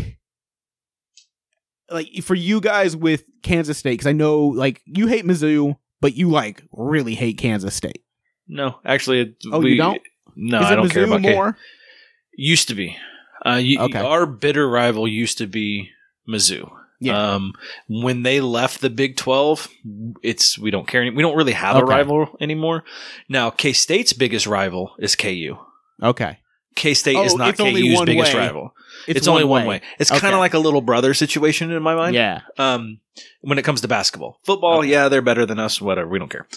like 1.89 2.07
for 2.23 2.35
you 2.35 2.59
guys 2.61 2.95
with 2.95 3.23
Kansas 3.43 3.77
State 3.77 3.91
because 3.93 4.07
I 4.07 4.11
know 4.13 4.45
like 4.47 4.81
you 4.85 5.07
hate 5.07 5.25
Mizzou, 5.25 5.77
but 6.01 6.15
you 6.15 6.29
like 6.29 6.63
really 6.71 7.15
hate 7.15 7.37
Kansas 7.37 7.75
State. 7.75 8.03
No, 8.47 8.79
actually, 8.85 9.21
it- 9.21 9.35
Oh, 9.51 9.61
you 9.61 9.77
don't? 9.77 10.01
No, 10.35 10.59
I 10.59 10.75
don't 10.75 10.87
Mizzou 10.87 10.91
care 10.91 11.03
about 11.05 11.21
K. 11.21 11.33
more? 11.33 11.57
Used 12.37 12.67
to 12.67 12.75
be. 12.75 12.95
Uh, 13.45 13.55
you, 13.61 13.79
Okay. 13.79 13.99
Our 13.99 14.25
bitter 14.25 14.67
rival 14.69 15.07
used 15.07 15.37
to 15.39 15.47
be 15.47 15.89
Mizzou. 16.27 16.69
Yeah. 16.99 17.33
Um, 17.35 17.53
when 17.87 18.23
they 18.23 18.41
left 18.41 18.81
the 18.81 18.89
Big 18.89 19.17
Twelve, 19.17 19.67
it's 20.23 20.57
we 20.57 20.71
don't 20.71 20.87
care. 20.87 21.01
Any, 21.01 21.11
we 21.11 21.21
don't 21.21 21.35
really 21.35 21.51
have 21.53 21.75
a 21.75 21.83
rival 21.85 22.35
anymore. 22.39 22.83
Now, 23.29 23.49
K 23.49 23.73
State's 23.73 24.13
biggest 24.13 24.47
rival 24.47 24.95
is 24.99 25.15
KU. 25.15 25.57
Okay, 26.01 26.39
K 26.75 26.93
State 26.93 27.15
Oh, 27.15 27.23
is 27.23 27.35
not 27.35 27.57
KU's 27.57 28.01
biggest 28.03 28.33
way. 28.33 28.39
rival. 28.39 28.73
It's, 29.07 29.27
only 29.27 29.43
one 29.43 29.65
way. 29.65 29.81
It's 29.99 30.09
kind 30.09 30.33
of 30.33 30.39
like 30.39 30.53
a 30.53 30.59
little 30.59 30.81
brother 30.81 31.13
situation 31.13 31.71
in 31.71 31.83
my 31.83 31.95
mind. 31.95 32.15
Yeah, 32.15 32.41
Um, 32.57 32.99
when 33.41 33.57
it 33.59 33.63
comes 33.63 33.81
to 33.81 33.87
basketball, 33.87 34.39
football, 34.43 34.79
Okay. 34.79 34.89
yeah, 34.89 35.09
they're 35.09 35.21
better 35.21 35.45
than 35.45 35.59
us. 35.59 35.79
Whatever, 35.81 36.09
we 36.09 36.17
don't 36.19 36.29
care. 36.31 36.47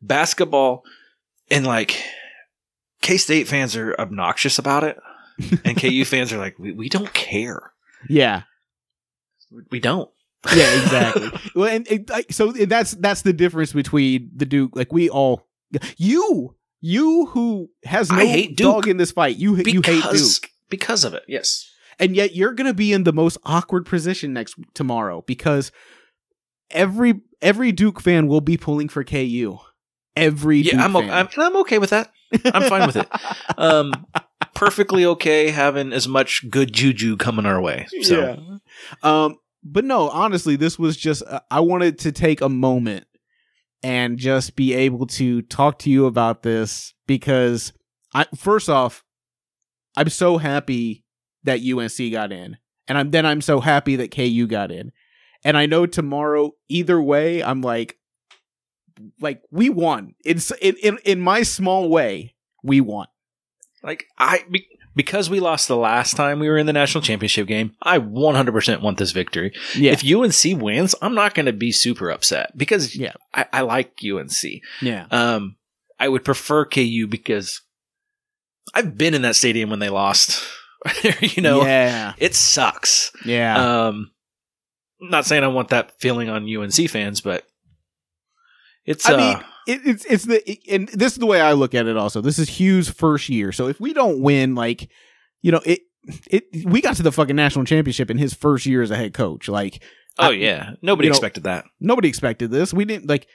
Basketball, 0.00 0.84
and 1.50 1.66
like 1.66 2.02
K 3.02 3.16
State 3.18 3.46
fans 3.48 3.76
are 3.76 3.94
obnoxious 3.98 4.58
about 4.58 4.84
it, 4.84 4.96
and 5.64 5.76
KU 5.80 6.04
fans 6.04 6.32
are 6.32 6.38
like, 6.38 6.58
we, 6.58 6.72
we 6.72 6.88
don't 6.88 7.12
care. 7.12 7.72
yeah, 8.08 8.42
We 9.70 9.80
don't. 9.80 10.08
yeah, 10.54 10.80
exactly. 10.82 11.30
well, 11.54 11.68
and, 11.68 11.86
and, 11.88 12.10
so 12.30 12.52
that's 12.52 12.92
that's 12.92 13.22
the 13.22 13.32
difference 13.32 13.72
between 13.72 14.30
the 14.34 14.46
Duke. 14.46 14.70
Like 14.74 14.92
we 14.92 15.10
all, 15.10 15.46
you, 15.96 16.54
you 16.80 17.26
who 17.26 17.68
has 17.84 18.10
no 18.10 18.18
I 18.18 18.26
hate 18.26 18.56
Duke 18.56 18.72
dog 18.74 18.88
in 18.88 18.96
this 18.96 19.12
fight. 19.12 19.36
You 19.36 19.56
you 19.56 19.82
hate 19.82 20.02
Duke. 20.10 20.50
because 20.70 21.04
of 21.04 21.14
it. 21.14 21.22
Yes. 21.28 21.68
and 21.98 22.14
yet 22.14 22.34
you're 22.36 22.52
going 22.52 22.66
to 22.68 22.74
be 22.74 22.92
in 22.92 23.04
the 23.04 23.12
most 23.12 23.38
awkward 23.44 23.84
position 23.86 24.32
next 24.32 24.54
tomorrow 24.74 25.22
because 25.26 25.72
every 26.70 27.20
every 27.42 27.72
Duke 27.72 28.00
fan 28.00 28.26
will 28.28 28.40
be 28.40 28.56
pulling 28.56 28.88
for 28.88 29.04
KU. 29.04 29.58
Every 30.16 30.58
Yeah, 30.58 30.72
Duke 30.72 30.80
I'm, 30.80 30.92
fan. 30.94 31.10
I'm 31.10 31.28
I'm 31.36 31.56
okay 31.58 31.78
with 31.78 31.90
that. 31.90 32.12
I'm 32.44 32.68
fine 32.68 32.86
with 32.86 32.96
it. 32.96 33.08
Um, 33.56 33.92
perfectly 34.54 35.04
okay 35.04 35.50
having 35.50 35.92
as 35.92 36.06
much 36.06 36.48
good 36.48 36.72
juju 36.72 37.16
coming 37.16 37.44
our 37.46 37.60
way. 37.60 37.86
So 38.02 38.36
Yeah. 38.38 38.58
Um. 39.02 39.36
but 39.64 39.84
no, 39.84 40.08
honestly, 40.10 40.54
this 40.54 40.78
was 40.78 40.96
just 40.96 41.24
uh, 41.26 41.40
I 41.50 41.58
wanted 41.60 41.98
to 42.00 42.12
take 42.12 42.40
a 42.40 42.48
moment 42.48 43.06
and 43.82 44.18
just 44.18 44.56
be 44.56 44.74
able 44.74 45.06
to 45.06 45.42
talk 45.42 45.78
to 45.80 45.90
you 45.90 46.06
about 46.06 46.42
this 46.42 46.94
because 47.06 47.72
I 48.14 48.26
first 48.36 48.68
off, 48.68 49.04
I'm 49.96 50.08
so 50.08 50.38
happy 50.38 51.04
that 51.44 51.60
UNC 51.60 52.12
got 52.12 52.32
in, 52.32 52.56
and 52.86 52.98
I'm 52.98 53.10
then 53.10 53.26
I'm 53.26 53.40
so 53.40 53.60
happy 53.60 53.96
that 53.96 54.10
KU 54.10 54.46
got 54.46 54.70
in, 54.70 54.92
and 55.44 55.56
I 55.56 55.66
know 55.66 55.86
tomorrow 55.86 56.52
either 56.68 57.00
way, 57.00 57.42
I'm 57.42 57.62
like, 57.62 57.96
like 59.20 59.42
we 59.50 59.70
won. 59.70 60.14
It's 60.24 60.50
in 60.60 60.76
in 60.82 60.98
in 61.04 61.20
my 61.20 61.42
small 61.42 61.88
way, 61.88 62.34
we 62.62 62.80
won. 62.80 63.06
Like 63.82 64.06
I 64.18 64.44
be, 64.50 64.66
because 64.96 65.30
we 65.30 65.38
lost 65.40 65.68
the 65.68 65.76
last 65.76 66.16
time 66.16 66.40
we 66.40 66.48
were 66.48 66.58
in 66.58 66.66
the 66.66 66.72
national 66.72 67.02
championship 67.02 67.46
game, 67.46 67.74
I 67.82 67.98
100% 67.98 68.80
want 68.82 68.98
this 68.98 69.12
victory. 69.12 69.52
Yeah, 69.76 69.92
If 69.92 70.04
UNC 70.04 70.60
wins, 70.60 70.94
I'm 71.00 71.14
not 71.14 71.34
going 71.34 71.46
to 71.46 71.52
be 71.52 71.70
super 71.72 72.10
upset 72.10 72.56
because 72.56 72.96
Yeah. 72.96 73.12
I, 73.32 73.46
I 73.52 73.60
like 73.62 73.92
UNC. 74.04 74.32
yeah, 74.82 75.06
Um, 75.10 75.56
I 76.00 76.08
would 76.08 76.24
prefer 76.24 76.64
KU 76.64 77.06
because 77.08 77.60
I've 78.74 78.98
been 78.98 79.14
in 79.14 79.22
that 79.22 79.36
stadium 79.36 79.70
when 79.70 79.78
they 79.78 79.88
lost. 79.88 80.42
you 81.20 81.42
know, 81.42 81.62
yeah, 81.64 82.12
it 82.18 82.34
sucks. 82.34 83.10
yeah. 83.24 83.86
Um, 83.88 84.10
I'm 85.00 85.10
not 85.10 85.26
saying 85.26 85.44
I 85.44 85.48
want 85.48 85.68
that 85.68 85.92
feeling 86.00 86.28
on 86.28 86.44
UNC 86.52 86.90
fans, 86.90 87.20
but 87.20 87.44
it's. 88.88 89.08
I 89.08 89.14
uh, 89.14 89.16
mean, 89.16 89.44
it, 89.66 89.80
it's 89.84 90.04
it's 90.06 90.24
the 90.24 90.50
it- 90.50 90.60
and 90.70 90.88
this 90.88 91.12
is 91.12 91.18
the 91.18 91.26
way 91.26 91.40
I 91.40 91.52
look 91.52 91.74
at 91.74 91.86
it. 91.86 91.96
Also, 91.96 92.20
this 92.20 92.38
is 92.38 92.48
Hugh's 92.48 92.88
first 92.88 93.28
year, 93.28 93.52
so 93.52 93.68
if 93.68 93.78
we 93.80 93.92
don't 93.92 94.20
win, 94.20 94.54
like, 94.54 94.88
you 95.42 95.52
know, 95.52 95.60
it 95.64 95.80
it 96.30 96.44
we 96.64 96.80
got 96.80 96.96
to 96.96 97.02
the 97.02 97.12
fucking 97.12 97.36
national 97.36 97.64
championship 97.64 98.10
in 98.10 98.18
his 98.18 98.34
first 98.34 98.66
year 98.66 98.82
as 98.82 98.90
a 98.90 98.96
head 98.96 99.14
coach. 99.14 99.48
Like, 99.48 99.82
oh 100.18 100.28
I- 100.28 100.32
yeah, 100.32 100.70
nobody 100.82 101.06
you 101.06 101.10
know, 101.10 101.16
expected 101.16 101.44
that. 101.44 101.66
nobody 101.80 102.08
expected 102.08 102.50
this. 102.50 102.72
We 102.72 102.84
didn't 102.84 103.08
like 103.08 103.26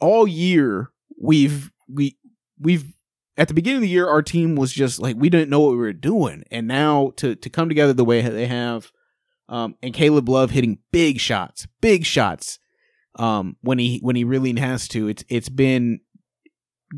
all 0.00 0.28
year. 0.28 0.90
We've 1.20 1.70
we 1.88 2.18
we've 2.60 2.92
at 3.38 3.48
the 3.48 3.54
beginning 3.54 3.78
of 3.78 3.82
the 3.82 3.88
year, 3.88 4.08
our 4.08 4.22
team 4.22 4.56
was 4.56 4.72
just 4.72 4.98
like 4.98 5.16
we 5.16 5.28
didn't 5.28 5.50
know 5.50 5.60
what 5.60 5.72
we 5.72 5.76
were 5.76 5.92
doing, 5.92 6.44
and 6.50 6.66
now 6.66 7.12
to 7.16 7.34
to 7.34 7.50
come 7.50 7.68
together 7.68 7.92
the 7.92 8.04
way 8.04 8.22
they 8.22 8.46
have, 8.46 8.92
um, 9.48 9.76
and 9.82 9.94
Caleb 9.94 10.28
Love 10.28 10.50
hitting 10.50 10.78
big 10.92 11.20
shots, 11.20 11.66
big 11.80 12.04
shots, 12.04 12.58
um, 13.16 13.56
when 13.62 13.78
he 13.78 13.98
when 14.02 14.16
he 14.16 14.24
really 14.24 14.58
has 14.58 14.88
to. 14.88 15.08
It's 15.08 15.24
it's 15.28 15.48
been 15.48 16.00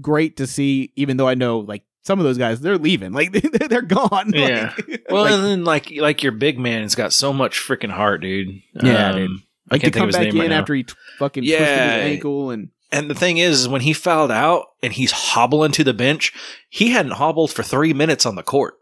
great 0.01 0.37
to 0.39 0.47
see, 0.47 0.93
even 0.97 1.17
though 1.17 1.29
I 1.29 1.35
know 1.35 1.61
like 1.61 1.83
some 2.03 2.19
of 2.19 2.25
those 2.25 2.39
guys 2.39 2.61
they're 2.61 2.79
leaving, 2.79 3.13
like 3.13 3.33
they're 3.69 3.83
gone. 3.83 4.33
Yeah. 4.35 4.75
Like- 4.77 5.05
Well, 5.11 5.23
like, 5.25 5.33
and 5.33 5.45
then 5.45 5.65
like 5.65 5.91
like 5.97 6.23
your 6.23 6.33
big 6.33 6.59
man 6.59 6.83
has 6.83 6.95
got 6.95 7.13
so 7.13 7.33
much 7.33 7.59
freaking 7.59 7.91
heart, 7.91 8.21
dude. 8.21 8.49
Yeah, 8.83 9.11
Um, 9.11 9.17
dude. 9.17 9.31
Like 9.71 9.81
to 9.83 9.91
can't 9.91 9.95
think 9.95 9.97
of 10.09 10.13
come 10.15 10.23
back 10.25 10.33
in 10.35 10.39
right 10.41 10.53
after 10.53 10.75
he 10.75 10.83
t- 10.85 10.95
fucking 11.19 11.45
Yeah. 11.45 11.57
twisted 11.59 11.79
his 11.79 12.13
ankle 12.15 12.51
and 12.51 12.69
And 12.93 13.11
the 13.11 13.15
thing 13.15 13.39
is, 13.39 13.61
is 13.63 13.69
when 13.69 13.81
he 13.83 13.93
fouled 13.93 14.31
out 14.31 14.67
and 14.83 14.93
he's 14.93 15.11
hobbling 15.13 15.73
to 15.73 15.85
the 15.85 15.93
bench, 15.95 16.33
he 16.71 16.91
hadn't 16.91 17.13
hobbled 17.13 17.53
for 17.53 17.63
three 17.63 17.93
minutes 17.95 18.25
on 18.27 18.35
the 18.35 18.43
court. 18.43 18.75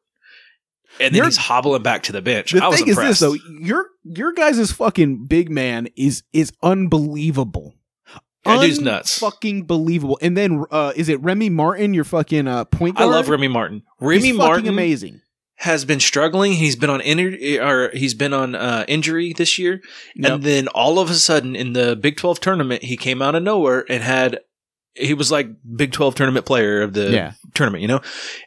And 1.01 1.15
then 1.15 1.25
he's 1.25 1.37
hobbling 1.37 1.83
back 1.83 2.05
to 2.05 2.13
the 2.13 2.23
bench. 2.23 2.53
The 2.53 2.63
I 2.65 2.69
was 2.69 2.79
thing 2.79 2.89
impressed. 2.89 3.21
is 3.23 3.33
this 3.33 3.43
though, 3.43 3.59
your 3.61 3.87
your 4.05 4.33
guys' 4.33 4.73
fucking 4.73 5.27
big 5.27 5.51
man 5.51 5.89
is 5.97 6.23
is 6.33 6.53
unbelievable. 6.63 7.75
That 8.45 8.61
dude's 8.61 8.81
nuts. 8.81 9.19
Fucking 9.19 9.65
believable. 9.65 10.19
And 10.23 10.37
then 10.37 10.65
uh 10.71 10.93
is 10.95 11.09
it 11.09 11.21
Remy 11.23 11.51
Martin, 11.51 11.95
your 11.95 12.05
fucking 12.05 12.47
uh 12.47 12.65
point 12.67 12.99
I 13.01 13.05
love 13.05 13.29
Remy 13.29 13.49
Martin. 13.49 13.83
Remy 14.01 14.21
fucking 14.23 14.37
Martin 14.37 14.69
amazing. 14.69 15.21
has 15.57 15.85
been 15.85 15.99
struggling. 16.01 16.53
He's 16.53 16.77
been 16.77 16.91
on 16.91 17.01
inter- 17.01 17.65
or 17.67 17.91
he's 17.93 18.15
been 18.15 18.33
on 18.33 18.55
uh, 18.55 18.85
injury 18.87 19.33
this 19.33 19.59
year, 19.59 19.81
Yep. 20.15 20.31
and 20.33 20.43
then 20.45 20.69
all 20.69 20.99
of 21.01 21.11
a 21.11 21.15
sudden 21.15 21.57
in 21.57 21.73
the 21.73 21.97
Big 21.97 22.17
Twelve 22.19 22.39
tournament, 22.39 22.85
he 22.85 22.97
came 22.97 23.21
out 23.21 23.35
of 23.35 23.43
nowhere 23.43 23.85
and 23.91 24.03
had. 24.03 24.41
He 24.97 25.15
was 25.15 25.31
like 25.31 25.49
Big 25.77 25.93
Twelve 25.93 26.15
tournament 26.15 26.47
player 26.47 26.83
of 26.83 26.93
the 26.95 27.11
yeah. 27.11 27.33
tournament, 27.55 27.83
you 27.83 27.89
know? 27.89 28.01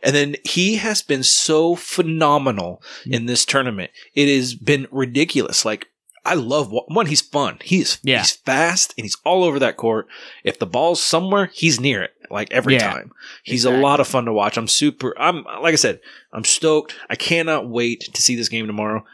And 0.04 0.16
then 0.16 0.36
he 0.44 0.76
has 0.78 1.02
been 1.02 1.24
so 1.24 1.76
phenomenal 1.76 2.82
mm-hmm. 3.02 3.14
in 3.14 3.26
this 3.26 3.46
tournament. 3.46 3.92
It 4.16 4.34
has 4.36 4.56
been 4.56 4.88
ridiculous. 4.92 5.64
Like, 5.66 5.88
I 6.26 6.34
love 6.34 6.72
one, 6.72 7.06
he's 7.06 7.22
fun. 7.22 7.58
He's, 7.64 7.98
Yeah. 8.04 8.20
he's 8.20 8.32
fast 8.34 8.94
and 8.98 9.06
he's 9.06 9.18
all 9.24 9.44
over 9.44 9.58
that 9.60 9.78
court. 9.78 10.08
If 10.44 10.60
the 10.60 10.66
ball's 10.66 11.02
somewhere, 11.02 11.50
he's 11.54 11.80
near 11.80 12.04
it, 12.04 12.12
like 12.30 12.52
every 12.52 12.74
Yeah. 12.74 12.92
time. 12.94 13.12
He's 13.44 13.64
Exactly. 13.66 13.80
a 13.80 13.84
lot 13.84 14.00
of 14.00 14.08
fun 14.08 14.26
to 14.26 14.34
watch. 14.34 14.58
I'm 14.58 14.68
super, 14.68 15.16
I'm, 15.18 15.44
like 15.62 15.74
I 15.74 15.78
said, 15.78 16.02
I'm 16.34 16.44
stoked. 16.44 16.96
I 17.10 17.16
cannot 17.16 17.70
wait 17.70 18.10
to 18.14 18.22
see 18.22 18.36
this 18.36 18.50
game 18.50 18.68
tomorrow. 18.68 19.06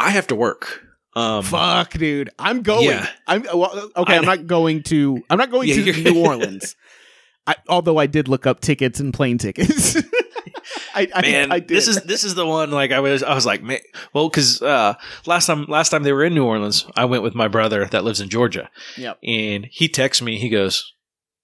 I 0.00 0.10
have 0.10 0.26
to 0.28 0.34
work. 0.34 0.82
Um, 1.16 1.42
Fuck, 1.44 1.92
dude. 1.92 2.30
I'm 2.38 2.62
going. 2.62 2.86
Yeah. 2.86 3.08
I'm 3.26 3.42
well, 3.54 3.90
okay, 3.96 4.14
I- 4.14 4.18
I'm 4.18 4.24
not 4.24 4.46
going 4.46 4.82
to 4.84 5.22
I'm 5.30 5.38
not 5.38 5.50
going 5.50 5.68
Yeah, 5.68 5.92
to 5.92 6.02
New 6.12 6.24
Orleans. 6.26 6.74
I, 7.46 7.56
although 7.68 7.98
I 7.98 8.06
did 8.06 8.26
look 8.28 8.46
up 8.46 8.60
tickets 8.60 9.00
and 9.00 9.12
plane 9.12 9.36
tickets. 9.38 9.96
I, 10.96 11.08
I, 11.14 11.22
man, 11.22 11.52
I 11.52 11.58
did. 11.58 11.68
this 11.68 11.88
is 11.88 12.00
this 12.02 12.24
is 12.24 12.34
the 12.36 12.46
one. 12.46 12.70
Like 12.70 12.90
I 12.92 13.00
was, 13.00 13.22
I 13.22 13.34
was 13.34 13.44
like, 13.44 13.62
man, 13.62 13.80
well, 14.12 14.28
because 14.28 14.62
uh, 14.62 14.94
last 15.26 15.46
time 15.46 15.66
last 15.68 15.90
time 15.90 16.04
they 16.04 16.12
were 16.12 16.24
in 16.24 16.34
New 16.34 16.44
Orleans, 16.44 16.86
I 16.96 17.04
went 17.04 17.22
with 17.22 17.34
my 17.34 17.48
brother 17.48 17.84
that 17.86 18.04
lives 18.04 18.20
in 18.20 18.28
Georgia. 18.28 18.70
Yep. 18.96 19.18
and 19.22 19.66
he 19.70 19.88
texts 19.88 20.22
me. 20.22 20.38
He 20.38 20.48
goes, 20.48 20.94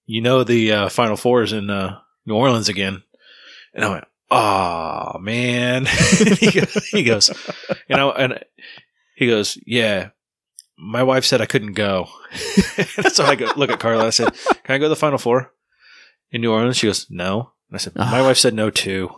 "You 0.07 0.21
know 0.23 0.43
the 0.45 0.73
uh, 0.73 0.89
Final 0.89 1.17
Four 1.17 1.43
is 1.43 1.53
in 1.53 1.69
uh, 1.69 1.99
New 2.27 2.35
Orleans 2.35 2.69
again," 2.69 3.03
and 3.75 3.85
I 3.85 3.91
went, 3.91 4.05
"Oh 4.31 5.19
man," 5.21 5.85
he, 6.39 6.51
goes, 6.53 6.89
he 6.91 7.03
goes, 7.03 7.31
you 7.89 7.97
know, 7.97 8.13
and 8.13 8.39
he 9.21 9.29
goes, 9.29 9.57
"Yeah." 9.67 10.11
My 10.83 11.03
wife 11.03 11.27
said 11.27 11.41
I 11.43 11.47
couldn't 11.47 11.75
go, 11.75 12.09
so 13.13 13.25
I 13.25 13.35
go 13.37 13.53
look 13.55 13.71
at 13.71 13.79
Carla. 13.79 14.07
I 14.07 14.11
said, 14.11 14.33
"Can 14.65 14.75
I 14.75 14.79
go 14.79 14.87
to 14.87 14.89
the 14.89 14.97
Final 14.97 15.19
Four 15.19 15.53
in 16.33 16.41
New 16.41 16.51
Orleans?" 16.53 16.77
She 16.79 16.87
goes, 16.87 17.07
"No." 17.11 17.53
And 17.69 17.75
I 17.75 17.79
said, 17.79 17.95
"My 17.97 18.21
Ah. 18.21 18.25
wife 18.27 18.39
said 18.39 18.55
no 18.55 18.71
too." 18.71 19.11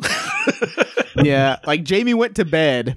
yeah, 1.17 1.57
like 1.67 1.85
Jamie 1.85 2.15
went 2.15 2.37
to 2.37 2.45
bed, 2.45 2.97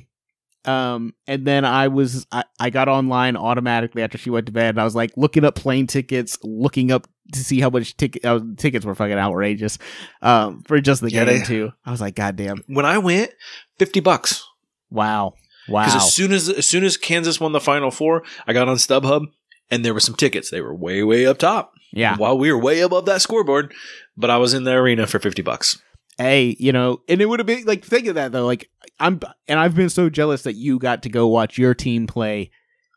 um, 0.66 1.14
and 1.28 1.46
then 1.46 1.64
I 1.66 1.90
was 1.90 2.26
I, 2.32 2.44
I 2.60 2.70
got 2.72 2.88
online 2.88 3.38
automatically 3.38 4.02
after 4.02 4.18
she 4.18 4.30
went 4.32 4.48
to 4.48 4.52
bed. 4.52 4.70
And 4.70 4.82
I 4.82 4.84
was 4.84 4.96
like 4.96 5.12
looking 5.16 5.46
up 5.46 5.56
plane 5.56 5.88
tickets, 5.88 6.38
looking 6.44 6.92
up 6.92 7.08
to 7.34 7.40
see 7.44 7.60
how 7.60 7.70
much 7.70 7.96
ticket 7.98 8.26
uh, 8.26 8.40
tickets 8.58 8.86
were 8.86 8.96
fucking 8.96 9.18
outrageous, 9.18 9.78
um, 10.22 10.64
for 10.64 10.80
just 10.82 11.02
the 11.02 11.12
Yeah, 11.12 11.26
game 11.26 11.40
they- 11.40 11.46
too. 11.46 11.72
I 11.86 11.92
was 11.92 12.02
like, 12.02 12.16
God 12.16 12.36
damn, 12.36 12.64
when 12.68 12.86
I 12.86 12.98
went, 12.98 13.32
fifty 13.78 14.00
bucks. 14.00 14.44
wow, 14.90 15.34
wow, 15.67 15.86
Because 15.86 15.95
as 16.03 16.13
soon 16.13 16.31
as 16.34 16.50
as 16.50 16.67
soon 16.67 16.84
as 16.84 16.98
Kansas 16.98 17.39
won 17.39 17.51
the 17.51 17.60
Final 17.62 17.91
Four, 17.91 18.24
I 18.48 18.53
got 18.53 18.67
on 18.67 18.77
StubHub 18.77 19.25
and 19.72 19.84
there 19.86 19.93
were 19.93 20.00
some 20.00 20.15
tickets. 20.15 20.50
They 20.51 20.62
were 20.62 20.74
way 20.75 21.03
way 21.03 21.25
up 21.25 21.38
top. 21.38 21.74
yeah. 21.91 22.17
While 22.17 22.38
we 22.38 22.51
were 22.51 22.60
way 22.60 22.81
above 22.81 23.05
that 23.05 23.22
scoreboard, 23.22 23.74
but 24.17 24.29
I 24.29 24.38
was 24.38 24.53
in 24.53 24.63
the 24.63 24.74
arena 24.74 25.07
for 25.07 25.19
fifty 25.19 25.41
bucks. 25.41 25.81
Hey, 26.17 26.55
you 26.60 26.72
know, 26.72 27.01
and 27.10 27.22
it 27.22 27.25
would 27.25 27.39
have 27.39 27.45
been 27.48 27.65
like 27.65 27.84
think 27.84 28.07
of 28.07 28.15
that 28.15 28.31
though. 28.31 28.45
Like 28.45 28.69
I'm, 29.00 29.19
and 29.48 29.60
I've 29.60 29.75
been 29.75 29.89
so 29.89 30.10
jealous 30.10 30.43
that 30.43 30.53
you 30.55 30.79
got 30.79 31.03
to 31.03 31.10
go 31.10 31.27
watch 31.27 31.57
your 31.57 31.74
team 31.74 32.07
play 32.07 32.51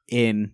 in 0.08 0.52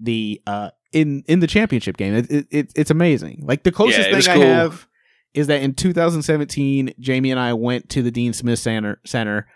the 0.00 0.40
uh 0.46 0.70
in 0.92 1.22
in 1.28 1.40
the 1.40 1.46
championship 1.46 1.96
game. 1.98 2.14
It, 2.14 2.30
it, 2.30 2.46
it 2.50 2.72
it's 2.74 2.90
amazing. 2.90 3.42
Like 3.44 3.62
the 3.64 3.72
closest 3.72 4.08
Yeah, 4.08 4.20
thing 4.20 4.42
I 4.42 4.44
have 4.46 4.86
is 5.34 5.48
that 5.48 5.60
in 5.62 5.74
2017, 5.74 6.94
Jamie 6.98 7.30
and 7.30 7.38
I 7.38 7.52
went 7.52 7.90
to 7.90 8.02
the 8.02 8.10
Dean 8.10 8.32
Smith 8.32 8.58
Center 8.58 9.00
Center 9.04 9.46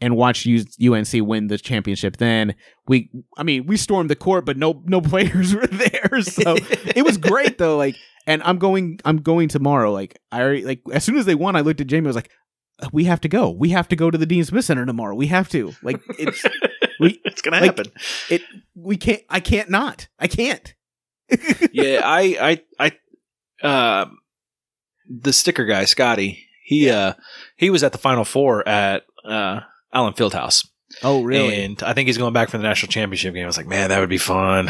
and 0.00 0.16
watched 0.16 0.46
U- 0.46 0.64
UNC 0.94 1.12
win 1.26 1.48
the 1.48 1.58
championship. 1.58 2.16
Then 2.16 2.54
we, 2.88 3.10
I 3.36 3.42
mean, 3.42 3.66
we 3.66 3.76
stormed 3.76 4.10
the 4.10 4.16
court, 4.16 4.44
but 4.46 4.56
no 4.56 4.82
no 4.86 5.00
players 5.12 5.54
were 5.54 5.66
there, 5.66 6.20
so 6.22 6.56
it 6.94 7.04
was 7.04 7.16
great 7.18 7.58
though. 7.58 7.76
Like, 7.76 7.96
and 8.26 8.42
I'm 8.42 8.58
going, 8.58 9.00
I'm 9.04 9.18
going 9.18 9.48
tomorrow. 9.48 9.92
Like, 9.92 10.18
I 10.32 10.40
already, 10.42 10.64
like 10.64 10.82
as 10.92 11.04
soon 11.04 11.16
as 11.18 11.26
they 11.26 11.34
won, 11.34 11.56
I 11.56 11.60
looked 11.60 11.80
at 11.80 11.86
Jamie. 11.86 12.06
I 12.06 12.10
was 12.10 12.16
like, 12.16 12.30
"Uh, 12.80 12.88
we 12.92 13.04
have 13.04 13.20
to 13.22 13.28
go. 13.28 13.50
We 13.50 13.70
have 13.70 13.88
to 13.88 13.96
go 13.96 14.10
to 14.10 14.18
the 14.18 14.26
Dean 14.26 14.44
Smith 14.44 14.64
Center 14.64 14.86
tomorrow. 14.86 15.14
We 15.14 15.26
have 15.28 15.48
to. 15.50 15.72
Like, 15.82 16.00
it's 16.18 16.44
we 16.98 17.20
it's 17.24 17.42
gonna 17.42 17.58
like- 17.60 17.76
happen. 17.76 17.92
It 18.28 18.42
we 18.74 18.96
can't. 18.96 19.22
I 19.28 19.40
can't 19.40 19.70
not. 19.70 20.08
I 20.18 20.26
can't. 20.28 20.74
yeah, 21.72 22.00
I 22.04 22.60
I 22.78 22.92
I 23.62 23.66
uh, 23.66 24.06
the 25.08 25.32
sticker 25.32 25.64
guy 25.64 25.84
Scotty. 25.84 26.46
He 26.64 26.88
uh 26.90 27.14
he 27.56 27.68
was 27.70 27.82
at 27.82 27.92
the 27.92 27.98
Final 27.98 28.24
Four 28.24 28.66
at 28.68 29.02
uh 29.24 29.60
Allen 29.92 30.12
Fieldhouse. 30.14 30.66
Oh, 31.04 31.22
really? 31.22 31.62
And 31.64 31.80
I 31.84 31.92
think 31.92 32.08
he's 32.08 32.18
going 32.18 32.32
back 32.32 32.48
for 32.50 32.56
the 32.58 32.64
national 32.64 32.90
championship 32.90 33.32
game. 33.34 33.44
I 33.44 33.46
was 33.46 33.56
like, 33.56 33.66
man, 33.68 33.90
that 33.90 34.00
would 34.00 34.08
be 34.08 34.18
fun. 34.18 34.68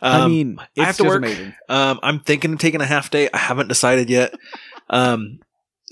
I 0.00 0.20
Um, 0.20 0.30
mean, 0.30 0.58
I 0.78 0.84
have 0.84 0.96
to 0.96 1.02
just 1.02 1.08
work. 1.08 1.18
Amazing. 1.22 1.54
Um, 1.68 2.00
I'm 2.02 2.20
thinking 2.20 2.54
of 2.54 2.58
taking 2.58 2.80
a 2.80 2.86
half 2.86 3.10
day. 3.10 3.28
I 3.34 3.38
haven't 3.38 3.68
decided 3.68 4.08
yet. 4.10 4.34
Um, 4.90 5.38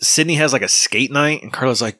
Sydney 0.00 0.34
has 0.34 0.52
like 0.52 0.60
a 0.62 0.68
skate 0.68 1.10
night, 1.10 1.42
and 1.42 1.50
Carla's 1.52 1.80
like, 1.80 1.98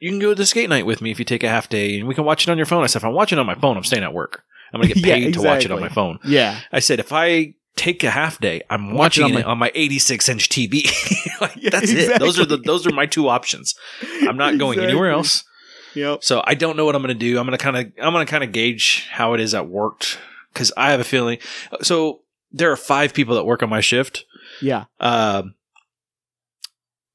"You 0.00 0.08
can 0.10 0.20
go 0.20 0.30
to 0.30 0.34
the 0.34 0.46
skate 0.46 0.70
night 0.70 0.86
with 0.86 1.02
me 1.02 1.10
if 1.10 1.18
you 1.18 1.24
take 1.26 1.42
a 1.42 1.48
half 1.48 1.68
day, 1.68 1.98
and 1.98 2.08
we 2.08 2.14
can 2.14 2.24
watch 2.24 2.46
it 2.46 2.50
on 2.50 2.56
your 2.56 2.64
phone." 2.66 2.82
I 2.82 2.86
said, 2.86 3.00
"If 3.00 3.04
I'm 3.04 3.12
watching 3.12 3.38
on 3.38 3.44
my 3.44 3.56
phone, 3.56 3.76
I'm 3.76 3.84
staying 3.84 4.02
at 4.04 4.14
work. 4.14 4.42
I'm 4.72 4.80
gonna 4.80 4.94
get 4.94 5.04
Yeah, 5.04 5.14
paid 5.16 5.34
to 5.34 5.42
watch 5.42 5.66
it 5.66 5.70
on 5.70 5.80
my 5.80 5.90
phone." 5.90 6.18
Yeah, 6.24 6.58
I 6.70 6.78
said, 6.78 6.98
"If 6.98 7.12
I 7.12 7.54
take 7.76 8.04
a 8.04 8.10
half 8.10 8.38
day, 8.40 8.62
I'm 8.70 8.90
it 8.90 8.94
watching 8.94 9.24
on 9.24 9.30
it 9.32 9.34
my- 9.34 9.42
on 9.42 9.58
my 9.58 9.72
86 9.74 10.28
inch 10.28 10.48
TV. 10.48 10.84
like, 11.40 11.56
Yeah, 11.56 11.70
that's 11.70 11.90
it. 11.90 12.18
Those 12.18 12.38
are 12.38 12.44
the 12.46 12.56
those 12.58 12.86
are 12.86 12.92
my 12.92 13.06
two 13.06 13.28
options. 13.28 13.74
I'm 14.22 14.36
not 14.36 14.58
going 14.58 14.78
anywhere 14.80 15.10
else." 15.10 15.44
Yep. 15.94 16.24
So 16.24 16.42
I 16.46 16.54
don't 16.54 16.76
know 16.78 16.86
what 16.86 16.94
I'm 16.96 17.02
going 17.02 17.14
to 17.14 17.18
do. 17.18 17.38
I'm 17.38 17.46
going 17.46 17.58
to 17.58 17.62
kind 17.62 17.76
of 17.76 17.86
I'm 18.02 18.12
going 18.14 18.24
to 18.26 18.30
kind 18.30 18.42
of 18.44 18.52
gauge 18.52 19.06
how 19.10 19.34
it 19.34 19.40
is 19.40 19.54
at 19.54 19.68
work 19.68 20.06
because 20.52 20.72
I 20.76 20.90
have 20.90 21.00
a 21.00 21.04
feeling. 21.04 21.38
So 21.82 22.22
there 22.50 22.72
are 22.72 22.76
five 22.76 23.12
people 23.12 23.34
that 23.34 23.44
work 23.44 23.62
on 23.62 23.68
my 23.68 23.80
shift. 23.82 24.24
Yeah. 24.62 24.84
Um, 25.00 25.54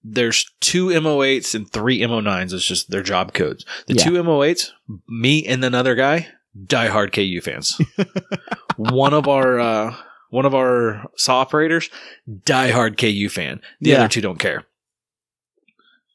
there's 0.03 0.45
two 0.61 0.87
MO8s 0.87 1.55
and 1.55 1.71
three 1.71 1.99
MO9s. 1.99 2.53
It's 2.53 2.65
just 2.65 2.89
their 2.91 3.03
job 3.03 3.33
codes. 3.33 3.65
The 3.87 3.95
Yeah. 3.95 4.03
two 4.03 4.11
MO8s, 4.13 4.71
me 5.09 5.45
and 5.45 5.63
another 5.65 5.95
guy, 5.95 6.27
diehard 6.65 7.11
KU 7.13 7.41
fans. 7.41 7.79
one 8.77 9.13
of 9.13 9.27
our 9.27 9.59
uh, 9.59 9.95
one 10.29 10.45
of 10.45 10.53
our 10.55 11.05
saw 11.15 11.39
operators, 11.39 11.89
diehard 12.29 12.97
KU 12.97 13.29
fan. 13.29 13.61
The 13.81 13.91
Yeah. 13.91 13.97
other 13.99 14.07
two 14.09 14.21
don't 14.21 14.39
care. 14.39 14.65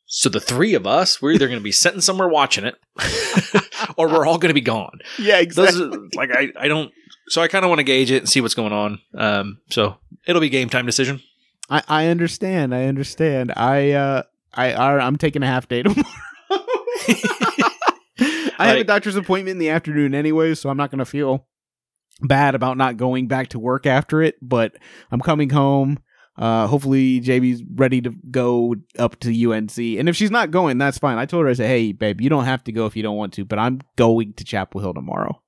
So 0.07 0.29
the 0.29 0.41
three 0.41 0.75
of 0.75 0.87
us, 0.87 1.23
we're 1.23 1.33
either 1.33 1.47
going 1.47 1.59
to 1.59 1.65
be 1.65 1.73
sitting 1.73 2.03
somewhere 2.03 2.29
watching 2.29 2.65
it, 2.65 2.75
or 3.97 4.09
we're 4.09 4.27
all 4.27 4.37
going 4.37 4.51
to 4.51 4.55
be 4.55 4.61
gone. 4.61 4.99
Yeah, 5.19 5.43
Those 5.45 5.81
are, 5.81 5.89
like 6.15 6.31
I, 6.31 6.49
I 6.57 6.69
don't. 6.69 6.93
So 7.29 7.41
I 7.41 7.49
kind 7.49 7.65
of 7.65 7.71
want 7.71 7.79
to 7.79 7.85
gauge 7.85 8.11
it 8.11 8.19
and 8.19 8.29
see 8.29 8.43
what's 8.43 8.55
going 8.55 8.73
on. 8.75 8.99
Um, 9.17 9.59
so 9.71 9.97
it'll 10.27 10.43
be 10.43 10.51
game 10.51 10.69
time 10.69 10.85
decision. 10.85 11.23
I, 11.71 11.83
I 11.89 12.07
understand. 12.09 12.75
I 12.75 12.85
understand. 12.87 13.53
I 13.57 13.93
uh 13.93 14.23
I, 14.53 14.73
I 14.75 14.99
I'm 14.99 15.17
taking 15.17 15.43
a 15.43 15.47
half 15.47 15.67
day 15.67 15.83
tomorrow. 15.83 16.05
I 18.59 18.67
have 18.67 18.79
a 18.79 18.85
doctor's 18.85 19.17
appointment 19.17 19.53
in 19.53 19.59
the 19.59 19.71
afternoon 19.71 20.15
anyway, 20.15 20.55
so 20.55 20.69
I'm 20.69 20.77
not 20.77 20.91
gonna 20.91 21.05
feel 21.07 21.47
bad 22.23 22.55
about 22.55 22.77
not 22.77 22.97
going 22.97 23.27
back 23.29 23.49
to 23.49 23.59
work 23.59 23.87
after 23.87 24.23
it. 24.23 24.37
But 24.41 24.77
I'm 25.11 25.21
coming 25.21 25.51
home. 25.51 25.99
Uh, 26.37 26.67
hopefully 26.67 27.21
JB's 27.21 27.63
ready 27.75 28.01
to 28.01 28.15
go 28.31 28.75
up 28.99 29.21
to 29.21 29.29
UNC, 29.53 29.77
and 29.79 30.09
if 30.09 30.17
she's 30.17 30.31
not 30.31 30.51
going, 30.51 30.79
that's 30.79 30.97
fine. 30.97 31.19
I 31.19 31.27
told 31.27 31.45
her 31.45 31.51
I 31.51 31.53
said, 31.53 31.67
"Hey, 31.69 31.93
babe, 31.93 32.23
you 32.23 32.31
don't 32.31 32.47
have 32.47 32.65
to 32.65 32.73
go 32.73 32.87
if 32.87 32.97
you 32.97 33.03
don't 33.03 33.19
want 33.19 33.35
to, 33.35 33.45
but 33.45 33.59
I'm 33.59 33.81
going 33.97 34.33
to 34.35 34.45
Chapel 34.45 34.81
Hill 34.81 34.95
tomorrow. 34.95 35.43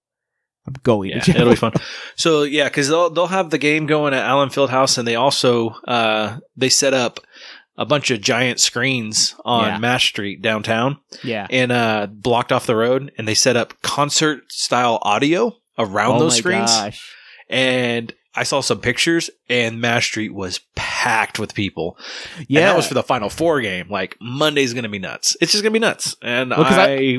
I'm 0.67 0.75
going 0.83 1.09
Yeah, 1.11 1.21
to 1.21 1.25
Chapel 1.25 1.41
it'll 1.41 1.53
be 1.55 1.57
fun. 1.57 1.73
So 2.17 2.43
yeah, 2.43 2.65
because 2.65 2.89
they'll 2.89 3.09
they'll 3.09 3.27
have 3.29 3.49
the 3.49 3.57
game 3.59 3.87
going 3.87 4.13
at 4.13 4.25
Allen 4.25 4.51
Fieldhouse, 4.51 4.99
and 4.99 5.09
they 5.09 5.15
also 5.15 5.71
uh, 5.89 6.39
they 6.55 6.69
set 6.69 6.93
up 6.93 7.19
a 7.79 7.87
bunch 7.87 8.11
of 8.11 8.21
giant 8.21 8.61
screens 8.61 9.35
on 9.45 9.65
Yeah. 9.65 9.79
Mass 9.79 10.03
Street 10.05 10.43
downtown 10.43 10.99
Yeah, 11.23 11.47
and 11.49 11.73
uh, 11.73 12.09
blocked 12.11 12.53
off 12.53 12.67
the 12.67 12.77
road, 12.77 13.11
and 13.17 13.27
they 13.27 13.35
set 13.35 13.57
up 13.57 13.73
concert 13.83 14.53
style 14.53 14.99
audio 15.01 15.57
around 15.79 16.17
oh 16.17 16.19
those 16.21 16.33
my 16.35 16.39
screens. 16.39 16.71
gosh. 16.71 17.15
And 17.49 18.13
I 18.35 18.43
saw 18.43 18.61
some 18.61 18.81
pictures, 18.81 19.31
and 19.49 19.81
Mass 19.81 20.05
Street 20.05 20.35
was 20.35 20.61
packed 20.75 21.39
with 21.39 21.55
people. 21.55 21.97
Yeah, 22.49 22.61
and 22.61 22.69
that 22.71 22.77
was 22.77 22.87
for 22.89 22.95
the 22.95 23.03
Final 23.03 23.29
Four 23.29 23.61
game. 23.61 23.89
Like 23.91 24.17
Monday's 24.21 24.73
going 24.73 24.83
to 24.85 24.89
be 24.89 24.99
nuts. 24.99 25.37
It's 25.41 25.53
just 25.53 25.63
going 25.63 25.73
to 25.73 25.79
be 25.79 25.85
nuts, 25.85 26.17
and 26.23 26.51
Well, 26.51 26.65
'cause 26.65 26.79
I, 26.79 27.19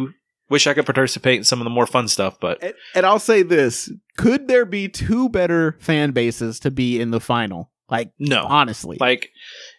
wish 0.49 0.67
I 0.67 0.73
could 0.73 0.85
participate 0.85 1.37
in 1.37 1.43
some 1.43 1.59
of 1.59 1.63
the 1.63 1.69
more 1.71 1.87
fun 1.87 2.07
stuff, 2.07 2.39
but 2.39 2.61
And, 2.61 2.73
and 2.95 3.05
I'll 3.05 3.19
say 3.19 3.43
this: 3.43 3.89
could 4.17 4.47
there 4.47 4.65
be 4.65 4.89
two 4.89 5.29
better 5.29 5.77
fan 5.79 6.11
bases 6.11 6.59
to 6.61 6.71
be 6.71 6.99
in 6.99 7.11
the 7.11 7.19
final? 7.21 7.71
Like 7.89 8.11
no, 8.19 8.43
honestly, 8.43 8.97
like 8.99 9.29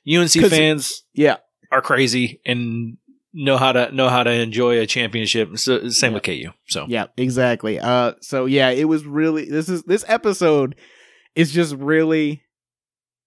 UNC 0.09 0.31
fans 0.49 1.03
yeah, 1.13 1.37
are 1.73 1.83
crazy 1.83 2.41
and 2.47 2.97
know 3.37 3.57
how 3.59 3.71
to 3.73 3.93
know 3.93 4.09
how 4.09 4.23
to 4.23 4.31
enjoy 4.31 4.81
a 4.81 4.87
championship. 4.87 5.59
So, 5.59 5.89
same 5.91 6.15
with 6.15 6.23
KU. 6.25 6.51
So 6.69 6.87
yeah, 6.89 7.07
exactly. 7.17 7.79
Uh, 7.79 8.15
so 8.21 8.47
yeah, 8.47 8.71
it 8.71 8.85
was 8.85 9.05
really 9.05 9.45
this 9.45 9.69
is 9.69 9.83
this 9.85 10.05
episode 10.09 10.75
is 11.35 11.53
just 11.53 11.75
really 11.77 12.43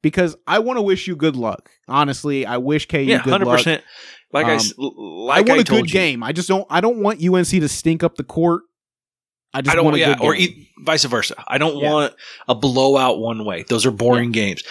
because 0.02 0.36
I 0.48 0.60
want 0.60 0.78
to 0.78 0.82
wish 0.82 1.08
you 1.08 1.16
good 1.16 1.36
luck. 1.36 1.70
Honestly, 1.88 2.46
I 2.46 2.58
wish 2.58 2.88
KU 2.88 2.98
yeah, 3.00 3.22
good 3.24 3.32
hundred 3.32 3.46
luck. 3.46 3.58
percent. 3.60 3.84
Like 4.34 4.46
I 4.48 4.56
Um, 4.56 4.62
I 4.78 4.84
like 4.84 5.48
want 5.48 5.60
I 5.60 5.62
a 5.62 5.64
told 5.64 5.82
good 5.84 5.94
you, 5.94 6.00
game. 6.00 6.24
I 6.24 6.32
just 6.32 6.48
don't. 6.48 6.66
I 6.70 6.82
don't 6.82 6.98
want 7.02 7.24
UNC 7.24 7.48
to 7.48 7.68
stink 7.70 8.04
up 8.04 8.16
the 8.16 8.24
court. 8.24 8.64
I 9.54 9.62
just 9.62 9.72
I 9.74 9.76
don't 9.76 9.86
want 9.86 9.98
a 9.98 10.00
yeah, 10.00 10.14
good 10.16 10.24
or 10.24 10.36
e- 10.36 10.70
vice 10.84 11.04
versa. 11.06 11.36
I 11.48 11.58
don't 11.58 11.78
Yeah. 11.78 11.92
want 11.92 12.14
a 12.48 12.54
blowout 12.56 13.20
one 13.20 13.46
way. 13.46 13.64
Those 13.68 13.86
are 13.86 13.92
boring 13.92 14.32
games. 14.32 14.64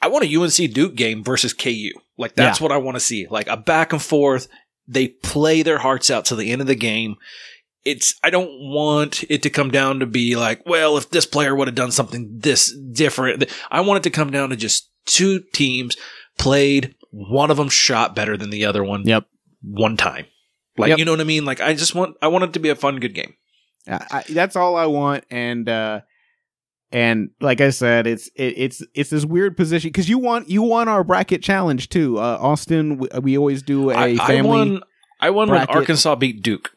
I 0.00 0.08
want 0.08 0.24
a 0.24 0.34
UNC 0.40 0.72
Duke 0.72 0.94
game 0.94 1.22
versus 1.22 1.52
KU. 1.52 1.90
Like 2.18 2.34
that's 2.34 2.60
what 2.60 2.72
I 2.72 2.76
want 2.76 2.96
to 2.96 3.00
see. 3.00 3.26
Like 3.28 3.48
a 3.48 3.56
back 3.56 3.92
and 3.92 4.02
forth. 4.02 4.48
They 4.88 5.08
play 5.08 5.62
their 5.62 5.78
hearts 5.78 6.10
out 6.10 6.26
to 6.26 6.36
the 6.36 6.50
end 6.50 6.60
of 6.60 6.66
the 6.66 6.74
game. 6.74 7.16
It's 7.84 8.14
I 8.22 8.30
don't 8.30 8.50
want 8.50 9.24
it 9.28 9.42
to 9.42 9.50
come 9.50 9.70
down 9.70 10.00
to 10.00 10.06
be 10.06 10.36
like, 10.36 10.62
well, 10.66 10.96
if 10.96 11.10
this 11.10 11.26
player 11.26 11.54
would 11.54 11.68
have 11.68 11.74
done 11.74 11.90
something 11.92 12.28
this 12.38 12.74
different. 12.92 13.44
I 13.70 13.80
want 13.80 13.98
it 13.98 14.02
to 14.04 14.10
come 14.10 14.30
down 14.30 14.50
to 14.50 14.56
just 14.56 14.90
two 15.06 15.40
teams 15.52 15.96
played. 16.38 16.94
One 17.10 17.50
of 17.50 17.56
them 17.56 17.68
shot 17.68 18.14
better 18.14 18.36
than 18.36 18.50
the 18.50 18.64
other 18.64 18.84
one. 18.84 19.02
Yep. 19.04 19.26
One 19.62 19.96
time. 19.96 20.26
Like 20.76 20.90
Yep. 20.90 20.98
you 20.98 21.04
know 21.04 21.12
what 21.12 21.20
I 21.20 21.24
mean? 21.24 21.44
Like 21.44 21.60
I 21.60 21.74
just 21.74 21.94
want 21.94 22.16
I 22.22 22.28
want 22.28 22.44
it 22.44 22.52
to 22.54 22.60
be 22.60 22.68
a 22.68 22.74
fun, 22.76 22.98
good 23.00 23.14
game. 23.14 23.34
I, 23.86 24.06
I, 24.10 24.24
that's 24.28 24.54
all 24.54 24.76
I 24.76 24.86
want, 24.86 25.24
and 25.30 25.68
uh, 25.68 26.02
and 26.92 27.30
like 27.40 27.60
I 27.60 27.70
said, 27.70 28.06
it's 28.06 28.28
it, 28.36 28.54
it's 28.56 28.82
it's 28.94 29.10
this 29.10 29.24
weird 29.24 29.56
position 29.56 29.88
because 29.88 30.08
you 30.08 30.18
want 30.18 30.48
you 30.48 30.62
won 30.62 30.88
our 30.88 31.02
bracket 31.04 31.42
challenge 31.42 31.88
too, 31.88 32.18
uh, 32.18 32.38
Austin. 32.40 32.98
We, 32.98 33.08
we 33.20 33.38
always 33.38 33.62
do 33.62 33.90
a 33.90 33.94
I 33.96 34.16
family. 34.16 34.36
I 34.38 34.42
won. 34.42 34.82
I 35.20 35.30
won 35.30 35.48
bracket. 35.48 35.68
when 35.70 35.78
Arkansas 35.78 36.14
beat 36.16 36.42
Duke. 36.42 36.70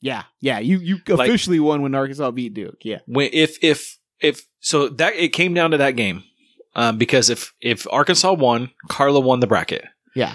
yeah, 0.00 0.24
yeah. 0.40 0.58
You 0.58 0.78
you 0.78 1.00
Like- 1.08 1.28
officially 1.28 1.60
won 1.60 1.82
when 1.82 1.94
Arkansas 1.94 2.30
beat 2.30 2.54
Duke. 2.54 2.78
Yeah, 2.84 2.98
When 3.06 3.30
if 3.32 3.58
if 3.62 3.98
if 4.20 4.46
so 4.60 4.88
that 4.88 5.14
it 5.16 5.28
came 5.30 5.54
down 5.54 5.70
to 5.72 5.76
that 5.78 5.96
game, 5.96 6.22
um, 6.74 6.98
because 6.98 7.30
if 7.30 7.52
if 7.60 7.86
Arkansas 7.90 8.32
won, 8.34 8.70
Carla 8.88 9.20
won 9.20 9.40
the 9.40 9.46
bracket. 9.46 9.84
Yeah. 10.14 10.34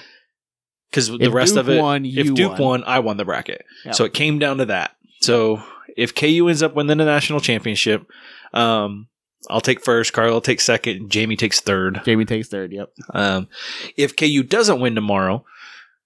Because 0.89 1.09
the 1.09 1.29
rest 1.29 1.53
Duke 1.55 1.59
of 1.61 1.69
it, 1.69 1.81
won, 1.81 2.05
if 2.05 2.33
Duke 2.33 2.53
won. 2.53 2.61
won. 2.61 2.83
I 2.85 2.99
won 2.99 3.17
the 3.17 3.25
bracket. 3.25 3.65
Yep. 3.85 3.95
So 3.95 4.05
it 4.05 4.13
came 4.13 4.39
down 4.39 4.57
to 4.59 4.65
that. 4.67 4.95
So 5.21 5.61
if 5.97 6.15
KU 6.15 6.47
ends 6.47 6.63
up 6.63 6.75
winning 6.75 6.97
the 6.97 7.03
national 7.05 7.41
championship, 7.41 8.07
um, 8.53 9.07
I'll 9.49 9.61
take 9.61 9.83
first. 9.83 10.13
Carl 10.13 10.33
will 10.33 10.41
take 10.41 10.59
second. 10.61 11.09
Jamie 11.09 11.35
takes 11.35 11.59
third. 11.61 12.01
Jamie 12.05 12.25
takes 12.25 12.47
third. 12.49 12.71
Yep. 12.73 12.89
Um, 13.13 13.47
if 13.95 14.15
KU 14.15 14.43
doesn't 14.43 14.79
win 14.81 14.95
tomorrow, 14.95 15.45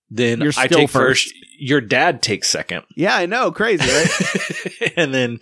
then 0.10 0.41
You're 0.41 0.51
I 0.58 0.67
take 0.67 0.89
first. 0.89 1.30
first. 1.30 1.36
Your 1.58 1.80
dad 1.82 2.21
takes 2.21 2.49
second. 2.49 2.84
Yeah, 2.95 3.15
I 3.15 3.25
know. 3.27 3.51
Crazy, 3.51 3.88
right? 3.89 4.93
and 4.97 5.13
then, 5.13 5.39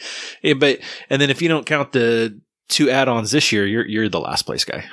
but 0.59 0.79
and 1.09 1.21
then 1.21 1.29
if 1.29 1.41
you 1.41 1.47
don't 1.49 1.65
count 1.65 1.91
the 1.91 2.39
two 2.67 2.89
add-ons 2.89 3.31
this 3.31 3.51
year, 3.51 3.65
you're 3.65 3.85
you're 3.87 4.09
the 4.09 4.19
last 4.19 4.43
place 4.43 4.63
guy. 4.65 4.85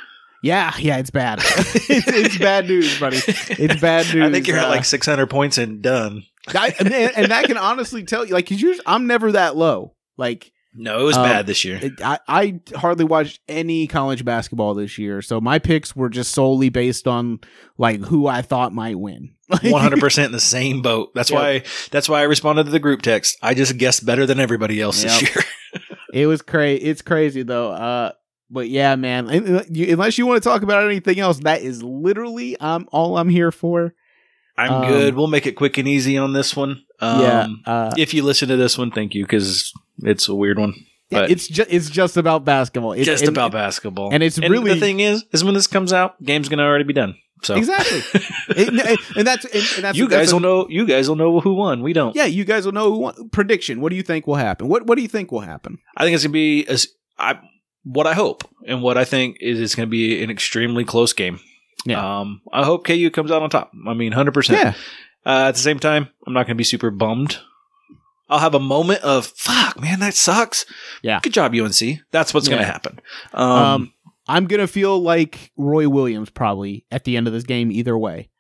yeah, 0.42 0.72
yeah. 0.78 0.96
It's 0.98 1.10
bad. 1.10 1.40
it's, 1.44 2.08
it's 2.08 2.38
bad 2.38 2.66
news, 2.68 2.98
buddy. 2.98 3.18
It's 3.26 3.80
bad 3.80 4.06
news. 4.14 4.24
I 4.24 4.32
think 4.32 4.46
you're 4.46 4.56
at 4.56 4.66
Uh, 4.66 4.70
like 4.70 4.84
600 4.84 5.26
points 5.28 5.58
and 5.58 5.82
done. 5.82 6.24
I, 6.48 6.74
and, 6.78 6.92
and 6.92 7.30
that 7.32 7.44
can 7.46 7.56
honestly 7.56 8.04
tell 8.04 8.24
you, 8.24 8.32
like, 8.32 8.48
'cause 8.48 8.60
usually 8.60 8.84
I'm 8.86 9.06
never 9.08 9.32
that 9.32 9.56
low. 9.56 9.94
Like, 10.16 10.52
No, 10.76 11.00
it 11.00 11.04
was 11.04 11.16
Um, 11.16 11.22
bad 11.24 11.46
this 11.46 11.64
year. 11.64 11.78
it, 11.82 11.94
I, 12.02 12.18
I 12.28 12.60
hardly 12.76 13.04
watched 13.04 13.40
any 13.48 13.86
college 13.86 14.24
basketball 14.24 14.74
this 14.74 14.98
year, 14.98 15.22
so 15.22 15.40
my 15.40 15.58
picks 15.58 15.96
were 15.96 16.08
just 16.10 16.32
solely 16.32 16.68
based 16.68 17.08
on 17.08 17.40
like 17.78 18.00
who 18.02 18.26
I 18.26 18.42
thought 18.42 18.72
might 18.72 18.98
win. 18.98 19.30
100 19.62 20.00
percent 20.00 20.26
in 20.26 20.32
the 20.32 20.40
same 20.40 20.82
boat. 20.82 21.14
That's 21.14 21.30
Yep. 21.30 21.38
why. 21.40 21.62
That's 21.90 22.08
why 22.08 22.20
I 22.20 22.24
responded 22.24 22.64
to 22.64 22.70
the 22.70 22.80
group 22.80 23.02
text. 23.02 23.38
I 23.42 23.54
just 23.54 23.78
guessed 23.78 24.04
better 24.04 24.26
than 24.26 24.38
everybody 24.40 24.80
else 24.80 25.02
this 25.02 25.22
year. 25.22 25.44
It 26.12 26.26
was 26.26 26.40
crazy. 26.40 26.82
It's 26.84 27.02
crazy 27.02 27.42
though. 27.42 27.72
Uh, 27.72 28.12
but 28.48 28.68
yeah, 28.70 28.96
man. 28.96 29.28
Unless 29.28 30.16
you 30.16 30.26
want 30.26 30.42
to 30.42 30.48
talk 30.48 30.62
about 30.62 30.86
anything 30.86 31.20
else, 31.20 31.38
that 31.40 31.60
is 31.60 31.82
literally 31.82 32.56
um 32.58 32.88
all 32.90 33.18
I'm 33.18 33.28
here 33.28 33.52
for. 33.52 33.94
I'm 34.56 34.72
Um, 34.72 34.88
good. 34.88 35.14
We'll 35.14 35.26
make 35.26 35.46
it 35.46 35.52
quick 35.52 35.76
and 35.76 35.86
easy 35.86 36.16
on 36.16 36.32
this 36.32 36.56
one. 36.56 36.82
Um, 37.00 37.20
yeah. 37.20 37.46
Uh, 37.66 37.94
If 37.98 38.14
you 38.14 38.22
listen 38.22 38.48
to 38.48 38.56
this 38.56 38.78
one, 38.78 38.90
thank 38.90 39.14
you 39.14 39.24
because 39.24 39.74
it's 40.02 40.28
a 40.28 40.34
weird 40.34 40.58
one. 40.58 40.74
yeah, 41.10 41.20
but- 41.20 41.30
it's 41.30 41.46
just 41.48 41.70
it's 41.70 41.90
just 41.90 42.16
about 42.16 42.44
basketball. 42.44 42.92
It's, 42.92 43.04
just 43.06 43.22
and- 43.22 43.30
about 43.36 43.52
basketball. 43.52 44.10
and 44.12 44.22
it's 44.22 44.38
really- 44.38 44.74
the 44.74 44.80
thing 44.80 45.00
is, 45.00 45.24
is 45.32 45.44
when 45.44 45.54
this 45.54 45.66
comes 45.66 45.92
out, 45.92 46.22
game's 46.22 46.48
gonna 46.48 46.64
already 46.64 46.84
be 46.84 46.92
done. 46.92 47.16
So 47.42 47.54
Exactly. 47.54 48.00
and, 48.56 48.80
and- 48.80 48.98
and 49.16 49.26
that's 49.26 49.44
and, 49.44 49.54
and 49.76 49.84
that's 49.84 49.98
you 49.98 50.08
that's 50.08 50.20
guys 50.22 50.32
a- 50.32 50.34
will 50.36 50.40
know. 50.40 50.66
You 50.70 50.86
guys 50.86 51.08
will 51.08 51.16
know 51.16 51.38
who 51.40 51.54
won. 51.54 51.82
We 51.82 51.92
don't. 51.92 52.16
Yeah, 52.16 52.24
you 52.24 52.44
guys 52.44 52.64
will 52.64 52.72
know 52.72 52.90
who 52.92 52.98
won. 52.98 53.28
prediction. 53.30 53.80
What 53.80 53.90
do 53.90 53.96
you 53.96 54.02
think 54.02 54.26
will 54.26 54.36
happen? 54.36 54.68
What 54.68 54.86
What 54.86 54.96
do 54.96 55.02
you 55.02 55.08
think 55.08 55.30
will 55.32 55.40
happen? 55.40 55.78
I 55.96 56.04
think 56.04 56.14
it's 56.14 56.24
gonna 56.24 56.32
be 56.32 56.66
as 56.66 56.88
I 57.18 57.38
what 57.84 58.06
I 58.06 58.14
hope 58.14 58.42
and 58.66 58.82
what 58.82 58.96
I 58.98 59.04
think 59.04 59.36
is 59.40 59.60
it's 59.60 59.74
gonna 59.74 59.86
be 59.86 60.22
an 60.24 60.30
extremely 60.30 60.84
close 60.84 61.12
game. 61.12 61.38
Yeah. 61.84 62.20
Um, 62.20 62.40
I 62.52 62.64
hope 62.64 62.84
KU 62.86 63.10
comes 63.10 63.30
out 63.30 63.42
on 63.42 63.50
top. 63.50 63.70
I 63.86 63.92
mean, 63.94 64.12
hundred 64.12 64.32
percent. 64.34 64.58
Yeah. 64.60 64.72
Uh, 65.30 65.48
at 65.48 65.52
the 65.54 65.60
same 65.60 65.78
time, 65.78 66.08
I'm 66.26 66.32
not 66.32 66.46
gonna 66.46 66.54
be 66.56 66.64
super 66.64 66.90
bummed. 66.90 67.38
I'll 68.28 68.38
have 68.40 68.54
a 68.54 68.60
moment 68.60 69.02
of 69.02 69.26
fuck, 69.26 69.80
man, 69.80 70.00
that 70.00 70.14
sucks. 70.14 70.66
Yeah. 71.02 71.20
Good 71.22 71.32
job, 71.32 71.54
UNC. 71.54 72.00
That's 72.10 72.34
what's 72.34 72.48
gonna 72.48 72.64
happen. 72.64 73.00
Um, 73.32 73.50
Um, 73.50 73.92
I'm 74.28 74.46
gonna 74.46 74.66
feel 74.66 75.00
like 75.00 75.52
Roy 75.56 75.88
Williams 75.88 76.30
probably 76.30 76.84
at 76.90 77.04
the 77.04 77.16
end 77.16 77.26
of 77.26 77.32
this 77.32 77.44
game 77.44 77.70
either 77.70 77.96
way. 77.96 78.30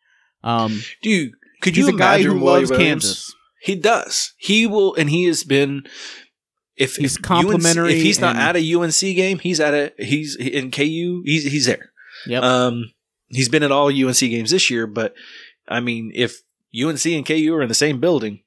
Um, 0.42 0.80
dude, 1.02 1.32
could 1.60 1.76
you 1.76 1.88
a 1.88 1.92
guy 1.92 2.16
imagine 2.16 2.38
who 2.38 2.44
Roy 2.46 2.52
loves 2.58 2.70
Williams? 2.70 3.04
Kansas. 3.04 3.34
He 3.62 3.74
does. 3.74 4.32
He 4.38 4.66
will, 4.66 4.94
and 4.96 5.08
he 5.10 5.24
has 5.24 5.44
been. 5.44 5.84
If 6.76 6.96
He's 6.96 7.16
if 7.16 7.22
complimentary 7.22 7.88
UNC 7.90 7.96
if 7.96 8.02
he's 8.02 8.20
not 8.20 8.36
at 8.36 8.54
a 8.54 8.74
UNC 8.74 9.00
game, 9.00 9.38
he's 9.38 9.60
at 9.60 9.72
a 9.72 9.92
he's 9.98 10.36
in 10.36 10.70
KU. 10.70 11.22
He's 11.24 11.44
he's 11.50 11.64
there. 11.66 11.90
Yep. 12.26 12.42
Um, 12.42 12.92
he's 13.28 13.48
been 13.48 13.62
at 13.62 13.72
all 13.72 13.88
UNC 13.88 14.18
games 14.18 14.50
this 14.50 14.68
year, 14.70 14.86
but 14.86 15.14
I 15.66 15.80
mean, 15.80 16.12
if 16.14 16.42
UNC 16.78 17.04
and 17.06 17.24
KU 17.24 17.54
are 17.54 17.62
in 17.62 17.68
the 17.68 17.74
same 17.74 17.98
building, 17.98 18.40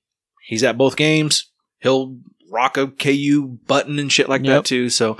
He's 0.49 0.63
at 0.63 0.77
both 0.79 0.95
games. 0.95 1.47
He'll 1.79 2.17
rock 2.51 2.75
a 2.77 2.88
KU 2.88 3.59
button 3.67 3.99
and 3.99 4.12
shit 4.12 4.27
like 4.27 4.43
Yep. 4.43 4.63
that 4.63 4.65
too. 4.65 4.89
So, 4.89 5.17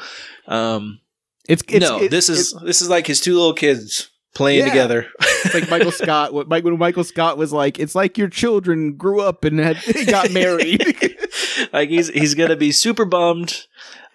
um, 0.48 1.00
It's, 1.48 1.62
it's 1.68 1.86
no, 1.88 2.02
it- 2.02 2.10
this 2.12 2.30
is 2.30 2.54
this 2.66 2.82
is 2.82 2.90
like 2.90 3.06
his 3.06 3.22
two 3.22 3.36
little 3.36 3.54
kids 3.54 4.10
playing 4.34 4.60
Yeah. 4.60 4.70
together. 4.70 5.08
it's 5.20 5.54
like 5.54 5.70
Michael 5.70 5.92
Scott. 6.04 6.34
What 6.34 6.48
Mike 6.48 6.64
when 6.64 6.78
Michael 6.80 7.04
Scott 7.04 7.38
was 7.38 7.54
like, 7.54 7.80
it's 7.80 7.94
like 7.94 8.18
your 8.18 8.28
children 8.30 8.96
grew 8.98 9.22
up 9.22 9.44
and 9.46 9.60
had 9.60 9.78
got 10.08 10.32
married. 10.32 10.84
like 11.74 11.90
he's 11.90 12.08
he's 12.10 12.34
gonna 12.34 12.56
be 12.56 12.72
super 12.72 13.06
bummed 13.06 13.66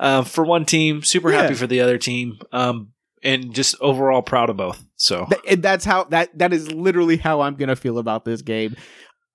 uh, 0.00 0.22
for 0.24 0.44
one 0.44 0.64
team, 0.64 1.03
super 1.05 1.31
Yeah. 1.31 1.42
happy 1.42 1.55
for 1.55 1.68
the 1.68 1.81
other 1.81 1.96
team, 1.98 2.38
um, 2.53 2.88
and 3.22 3.55
just 3.55 3.77
overall 3.81 4.22
proud 4.22 4.50
of 4.50 4.57
both. 4.57 4.85
So 4.96 5.27
Th- 5.31 5.40
and 5.48 5.62
that's 5.62 5.85
how 5.85 6.05
that 6.05 6.37
that 6.38 6.53
is 6.53 6.72
literally 6.72 7.16
how 7.18 7.40
I'm 7.42 7.55
gonna 7.55 7.77
feel 7.77 7.98
about 7.98 8.24
this 8.24 8.42
game. 8.42 8.77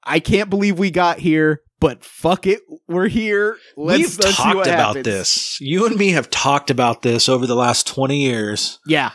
I 0.03 0.19
can't 0.19 0.49
believe 0.49 0.79
we 0.79 0.91
got 0.91 1.19
here, 1.19 1.61
but 1.79 2.03
fuck 2.03 2.45
it, 2.47 2.61
we're 2.87 3.07
here. 3.07 3.57
Let's, 3.77 3.99
we've 3.99 4.19
let's 4.19 4.37
talked 4.37 4.67
about 4.67 4.95
happens. 4.95 5.05
this. 5.05 5.61
You 5.61 5.85
and 5.85 5.95
me 5.95 6.09
have 6.11 6.29
talked 6.29 6.69
about 6.69 7.01
this 7.01 7.29
over 7.29 7.45
the 7.47 7.55
last 7.55 7.87
twenty 7.87 8.21
years. 8.23 8.79
Yeah. 8.85 9.11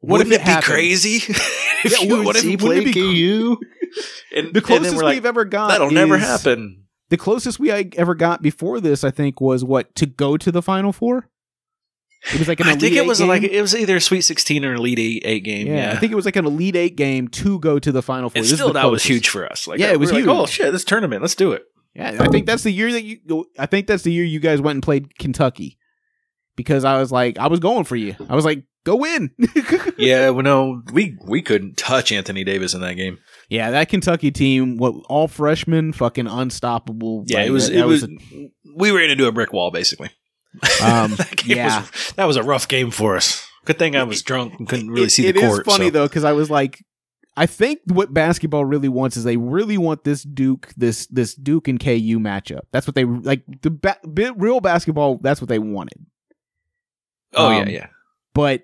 What 0.00 0.18
Wouldn't 0.18 0.32
if 0.34 0.40
it 0.42 0.48
it, 0.50 0.56
be 0.56 0.62
crazy 0.62 1.16
if 1.84 2.02
Yeah, 2.02 2.22
what 2.22 2.36
if- 2.36 2.44
it 2.44 2.84
be 2.84 2.92
KU? 2.92 3.56
And, 4.36 4.52
The 4.52 4.58
and 4.58 4.62
closest 4.66 4.96
like, 4.96 5.14
we've 5.14 5.24
ever 5.26 5.46
got. 5.46 5.68
that'll 5.68 5.90
never 5.90 6.18
happen. 6.18 6.84
The 7.08 7.16
closest 7.16 7.58
we 7.58 7.72
I 7.72 7.88
ever 7.96 8.14
got 8.14 8.42
before 8.42 8.80
this, 8.80 9.02
I 9.02 9.10
think, 9.10 9.40
was 9.40 9.64
what 9.64 9.94
to 9.94 10.04
go 10.04 10.36
to 10.36 10.52
the 10.52 10.60
final 10.60 10.92
four. 10.92 11.30
It 12.34 12.38
was 12.40 12.48
like 12.48 12.58
an 12.60 12.66
I 12.66 12.70
Elite 12.70 12.80
think 12.80 12.96
it 12.96 13.06
was 13.06 13.18
game. 13.20 13.28
like 13.28 13.42
it 13.44 13.60
was 13.60 13.74
either 13.76 13.96
a 13.96 14.00
Sweet 14.00 14.22
Sixteen 14.22 14.64
or 14.64 14.74
Elite 14.74 14.98
Eight, 14.98 15.22
eight 15.24 15.44
game. 15.44 15.66
yeah, 15.68 15.74
Yeah, 15.74 15.92
I 15.92 15.96
think 15.96 16.10
it 16.12 16.16
was 16.16 16.24
like 16.24 16.36
an 16.36 16.46
Elite 16.46 16.74
Eight 16.76 16.96
game 16.96 17.28
to 17.28 17.58
go 17.60 17.78
to 17.78 17.92
the 17.92 18.02
final 18.02 18.28
four. 18.28 18.38
and 18.38 18.44
This 18.44 18.52
still 18.58 18.72
that 18.72 18.90
was 18.90 19.02
huge 19.04 19.28
for 19.28 19.46
us. 19.50 19.66
Like, 19.68 19.78
Yeah, 19.78 19.92
it 19.92 20.00
was 20.00 20.10
were 20.10 20.18
like, 20.18 20.24
huge. 20.24 20.36
oh 20.36 20.46
shit, 20.46 20.72
this 20.72 20.84
tournament, 20.84 21.22
let's 21.22 21.34
do 21.36 21.52
it. 21.52 21.62
Yeah, 21.94 22.16
I 22.20 22.28
think 22.28 22.46
that's 22.46 22.62
the 22.64 22.70
year 22.72 22.90
that 22.92 23.02
you. 23.04 23.46
I 23.58 23.66
think 23.66 23.86
that's 23.86 24.02
the 24.02 24.12
year 24.12 24.24
you 24.24 24.40
guys 24.40 24.60
went 24.60 24.76
and 24.76 24.82
played 24.82 25.16
Kentucky, 25.18 25.78
because 26.56 26.84
I 26.84 26.98
was 26.98 27.10
like, 27.12 27.38
I 27.38 27.46
was 27.46 27.60
going 27.60 27.84
for 27.84 27.96
you. 27.96 28.14
I 28.28 28.34
was 28.34 28.44
like, 28.44 28.64
go 28.84 28.96
win. 28.96 29.30
yeah, 29.96 30.30
well, 30.30 30.42
no, 30.44 30.82
we 30.92 31.16
we 31.24 31.40
couldn't 31.42 31.76
touch 31.76 32.12
Anthony 32.12 32.44
Davis 32.44 32.74
in 32.74 32.80
that 32.82 32.94
game. 32.94 33.18
yeah, 33.48 33.70
that 33.70 33.88
Kentucky 33.88 34.30
team, 34.30 34.76
what 34.76 34.94
all 35.08 35.28
freshmen, 35.28 35.92
fucking 35.92 36.26
unstoppable. 36.26 37.24
Yeah, 37.26 37.38
Like, 37.38 37.46
it 37.46 37.50
was. 37.50 37.68
that- 37.68 37.74
It 37.74 37.78
that 37.78 37.86
was. 37.86 38.02
a- 38.04 38.08
we 38.76 38.90
ran 38.90 39.10
into 39.10 39.26
a 39.26 39.32
brick 39.32 39.52
wall, 39.52 39.70
basically. 39.70 40.10
Um, 40.82 41.14
that 41.16 41.42
yeah. 41.46 41.80
was 41.80 42.12
that 42.16 42.24
was 42.24 42.36
a 42.36 42.42
rough 42.42 42.68
game 42.68 42.90
for 42.90 43.16
us. 43.16 43.46
Good 43.64 43.78
thing 43.78 43.94
I 43.96 44.04
was 44.04 44.22
drunk 44.22 44.54
and 44.58 44.68
couldn't 44.68 44.90
really 44.90 45.06
It- 45.06 45.10
see 45.10 45.26
it 45.26 45.34
the 45.34 45.40
is 45.42 45.46
court. 45.48 45.66
funny 45.66 45.86
so. 45.86 45.90
though 45.90 46.08
because 46.08 46.24
I 46.24 46.32
was 46.32 46.50
like, 46.50 46.82
I 47.36 47.46
think 47.46 47.80
what 47.86 48.12
basketball 48.14 48.64
really 48.64 48.88
wants 48.88 49.16
is 49.16 49.24
they 49.24 49.36
really 49.36 49.76
want 49.78 50.04
this 50.04 50.22
Duke, 50.22 50.72
this 50.76 51.06
this 51.08 51.34
Duke 51.34 51.68
and 51.68 51.78
KU 51.78 52.18
matchup. 52.18 52.62
That's 52.72 52.86
what 52.86 52.94
they 52.94 53.04
like. 53.04 53.42
The 53.62 53.70
ba- 53.70 53.98
real 54.36 54.60
basketball. 54.60 55.18
That's 55.22 55.40
what 55.40 55.48
they 55.48 55.58
wanted. 55.58 56.04
Oh 57.34 57.46
um, 57.48 57.68
yeah, 57.68 57.68
yeah. 57.68 57.86
But 58.34 58.62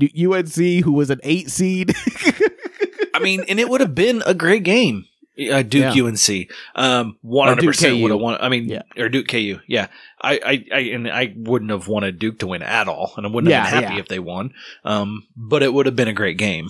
UNC, 0.00 0.54
who 0.84 0.92
was 0.92 1.10
an 1.10 1.20
eight 1.24 1.50
seed, 1.50 1.94
I 3.14 3.20
mean, 3.20 3.44
and 3.48 3.58
it 3.58 3.68
would 3.68 3.80
have 3.80 3.94
been 3.94 4.22
a 4.26 4.34
great 4.34 4.62
game. 4.62 5.06
Uh, 5.38 5.62
Duke 5.62 5.94
Yeah. 5.94 6.04
UNC, 6.04 6.50
um, 6.74 7.16
one 7.22 7.48
hundred 7.48 7.66
percent 7.66 8.02
would 8.02 8.10
have 8.10 8.20
won. 8.20 8.38
I 8.40 8.48
mean, 8.48 8.68
Yeah. 8.68 8.82
or 8.96 9.08
Duke 9.08 9.28
KU, 9.28 9.60
yeah. 9.68 9.86
I, 10.20 10.32
I, 10.44 10.64
I, 10.74 10.78
and 10.94 11.08
I 11.08 11.32
wouldn't 11.36 11.70
have 11.70 11.86
wanted 11.86 12.18
Duke 12.18 12.40
to 12.40 12.48
win 12.48 12.62
at 12.62 12.88
all, 12.88 13.12
and 13.16 13.24
I 13.24 13.30
wouldn't 13.30 13.52
have 13.52 13.64
been 13.72 13.82
happy 13.82 13.94
yeah. 13.94 14.00
if 14.00 14.08
they 14.08 14.18
won. 14.18 14.52
Um, 14.84 15.26
but 15.36 15.62
it 15.62 15.72
would 15.72 15.86
have 15.86 15.94
been 15.94 16.08
a 16.08 16.12
great 16.12 16.38
game. 16.38 16.68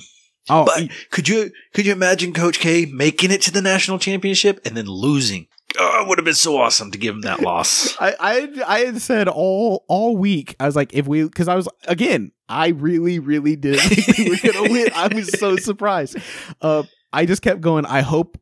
oh, 0.50 0.66
But 0.66 0.90
could 1.10 1.28
you 1.28 1.50
could 1.72 1.86
you 1.86 1.92
imagine 1.92 2.32
Coach 2.34 2.58
K 2.58 2.84
making 2.84 3.30
it 3.30 3.40
to 3.42 3.50
the 3.50 3.62
national 3.62 3.98
championship 3.98 4.60
and 4.66 4.76
then 4.76 4.86
losing? 4.86 5.46
Oh, 5.78 6.02
it 6.02 6.08
would 6.08 6.18
have 6.18 6.24
been 6.24 6.34
so 6.34 6.56
awesome 6.58 6.90
to 6.90 6.98
give 6.98 7.14
him 7.14 7.20
that 7.22 7.40
loss. 7.40 7.94
I, 8.00 8.14
I 8.20 8.34
had- 8.34 8.60
I 8.62 8.78
had 8.80 9.00
said 9.00 9.28
all 9.28 9.84
all 9.88 10.16
week. 10.16 10.56
I 10.60 10.66
was 10.66 10.76
like, 10.76 10.92
if 10.94 11.06
we, 11.06 11.22
because 11.24 11.48
I 11.48 11.54
was 11.56 11.68
again, 11.86 12.32
I 12.48 12.68
really 12.68 13.18
really 13.18 13.56
didn't 13.56 13.80
think 13.80 14.18
we 14.18 14.30
were 14.30 14.52
gonna 14.52 14.70
win. 14.72 14.88
I 14.94 15.08
was 15.08 15.38
so 15.38 15.56
surprised. 15.70 16.16
Uh, 16.60 16.82
I 17.14 17.24
just 17.24 17.40
kept 17.40 17.62
going. 17.62 17.86
I 17.86 18.02
hope. 18.02 18.38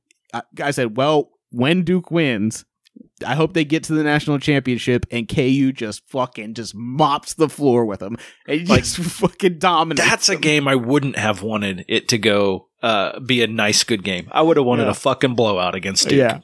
I, 0.61 0.71
said, 0.71 0.97
well, 0.97 1.31
when 1.51 1.83
Duke 1.83 2.11
wins, 2.11 2.65
I 3.27 3.35
hope 3.35 3.55
they 3.55 3.65
get 3.65 3.85
to 3.85 3.95
the 3.95 4.03
national 4.03 4.39
championship 4.39 5.07
and 5.11 5.29
KU 5.29 5.73
just 5.73 6.07
fucking 6.09 6.55
just 6.55 6.75
mops 6.75 7.35
the 7.35 7.49
floor 7.49 7.85
with 7.87 8.01
them 8.01 8.17
and 8.47 8.69
Like, 8.69 8.81
just 8.85 8.97
fucking 9.21 9.59
dominates. 9.59 10.09
That's 10.09 10.29
a 10.29 10.37
game 10.37 10.69
I 10.69 10.75
wouldn't 10.75 11.17
have 11.17 11.43
wanted 11.43 11.85
it 11.89 12.09
to 12.09 12.19
go 12.19 12.69
uh, 12.83 13.19
be 13.21 13.43
a 13.43 13.47
nice 13.47 13.85
good 13.85 14.05
game. 14.05 14.29
I 14.33 14.43
would 14.43 14.57
have 14.57 14.67
wanted 14.67 14.85
Yeah. 14.85 14.91
a 14.91 14.95
fucking 14.95 15.35
blowout 15.35 15.75
against 15.75 16.09
Duke. 16.09 16.19
Yeah. 16.19 16.41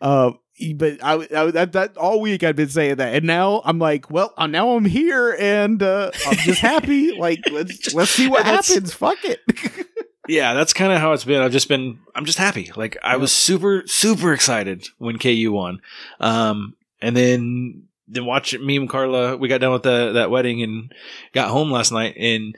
Uh, 0.00 0.32
but 0.76 1.02
I, 1.02 1.14
I 1.34 1.50
that, 1.52 1.72
that 1.72 1.96
all 1.96 2.20
week 2.20 2.42
I've 2.42 2.56
been 2.56 2.68
saying 2.68 2.96
that, 2.96 3.14
and 3.14 3.24
now 3.24 3.62
I'm 3.64 3.78
like, 3.78 4.10
well, 4.10 4.34
uh, 4.36 4.46
now 4.46 4.70
I'm 4.76 4.84
here, 4.84 5.34
and 5.38 5.82
uh, 5.82 6.10
I'm 6.26 6.36
just 6.36 6.60
happy. 6.60 7.16
like, 7.18 7.40
let's 7.50 7.94
let's 7.94 8.10
see 8.10 8.28
what 8.28 8.44
happens. 8.44 8.92
Fuck 8.92 9.18
it. 9.24 9.40
Yeah, 10.30 10.54
that's 10.54 10.72
kind 10.72 10.92
of 10.92 10.98
how 11.00 11.12
it's 11.12 11.24
been. 11.24 11.42
I've 11.42 11.52
just 11.52 11.68
been, 11.68 11.98
I'm 12.14 12.24
just 12.24 12.38
happy. 12.38 12.70
Like 12.76 12.96
I 13.02 13.16
was 13.16 13.32
super, 13.32 13.82
super 13.86 14.32
excited 14.32 14.86
when 14.98 15.18
KU 15.18 15.50
won. 15.52 15.80
Um, 16.20 16.74
and 17.02 17.16
then, 17.16 17.84
then 18.08 18.24
watch 18.26 18.56
me 18.58 18.76
and 18.76 18.88
Carla, 18.88 19.36
we 19.36 19.48
got 19.48 19.60
done 19.60 19.72
with 19.72 19.82
the, 19.82 20.12
that 20.12 20.30
wedding 20.30 20.62
and 20.62 20.92
got 21.32 21.50
home 21.50 21.70
last 21.70 21.92
night 21.92 22.14
and 22.16 22.54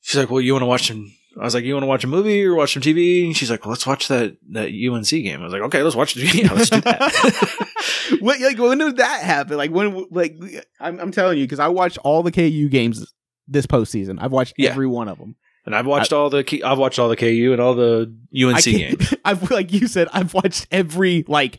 she's 0.00 0.16
like, 0.16 0.30
well, 0.30 0.40
you 0.40 0.52
want 0.52 0.62
to 0.62 0.66
watch 0.66 0.88
some, 0.88 1.12
I 1.40 1.44
was 1.44 1.54
like, 1.54 1.64
you 1.64 1.74
want 1.74 1.84
to 1.84 1.88
watch 1.88 2.04
a 2.04 2.08
movie 2.08 2.44
or 2.44 2.54
watch 2.54 2.74
some 2.74 2.82
TV? 2.82 3.24
And 3.24 3.36
she's 3.36 3.50
like, 3.50 3.64
well, 3.64 3.70
let's 3.70 3.86
watch 3.86 4.08
that, 4.08 4.36
that 4.50 4.68
UNC 4.68 5.08
game. 5.08 5.40
I 5.40 5.44
was 5.44 5.52
like, 5.52 5.62
okay, 5.62 5.82
let's 5.82 5.96
watch 5.96 6.14
the 6.14 6.22
yeah, 6.34 6.52
let's 6.52 6.70
do 6.70 6.80
that. 6.80 7.66
what 8.20 8.40
like 8.40 8.58
when 8.58 8.78
did 8.78 8.96
that 8.98 9.22
happen? 9.22 9.56
Like 9.56 9.70
when 9.70 10.06
like 10.10 10.36
I'm 10.80 10.98
I'm 10.98 11.12
telling 11.12 11.38
you 11.38 11.44
because 11.44 11.60
I 11.60 11.68
watched 11.68 11.98
all 11.98 12.22
the 12.22 12.32
KU 12.32 12.68
games 12.68 13.12
this 13.46 13.66
postseason. 13.66 14.18
I've 14.20 14.32
watched 14.32 14.54
Yeah. 14.58 14.70
every 14.70 14.86
one 14.88 15.08
of 15.08 15.18
them. 15.18 15.36
And 15.70 15.76
I've 15.76 15.86
watched 15.86 16.12
all 16.12 16.30
the, 16.30 16.42
K- 16.42 16.62
I've 16.62 16.78
watched 16.78 16.98
all 16.98 17.08
the 17.08 17.16
KU 17.16 17.50
and 17.52 17.60
all 17.60 17.74
the 17.74 18.12
UNC 18.36 18.56
I 18.56 18.60
games. 18.60 19.14
I've 19.24 19.48
like 19.50 19.72
you 19.72 19.86
said, 19.86 20.08
I've 20.12 20.34
watched 20.34 20.66
every 20.72 21.24
like 21.28 21.58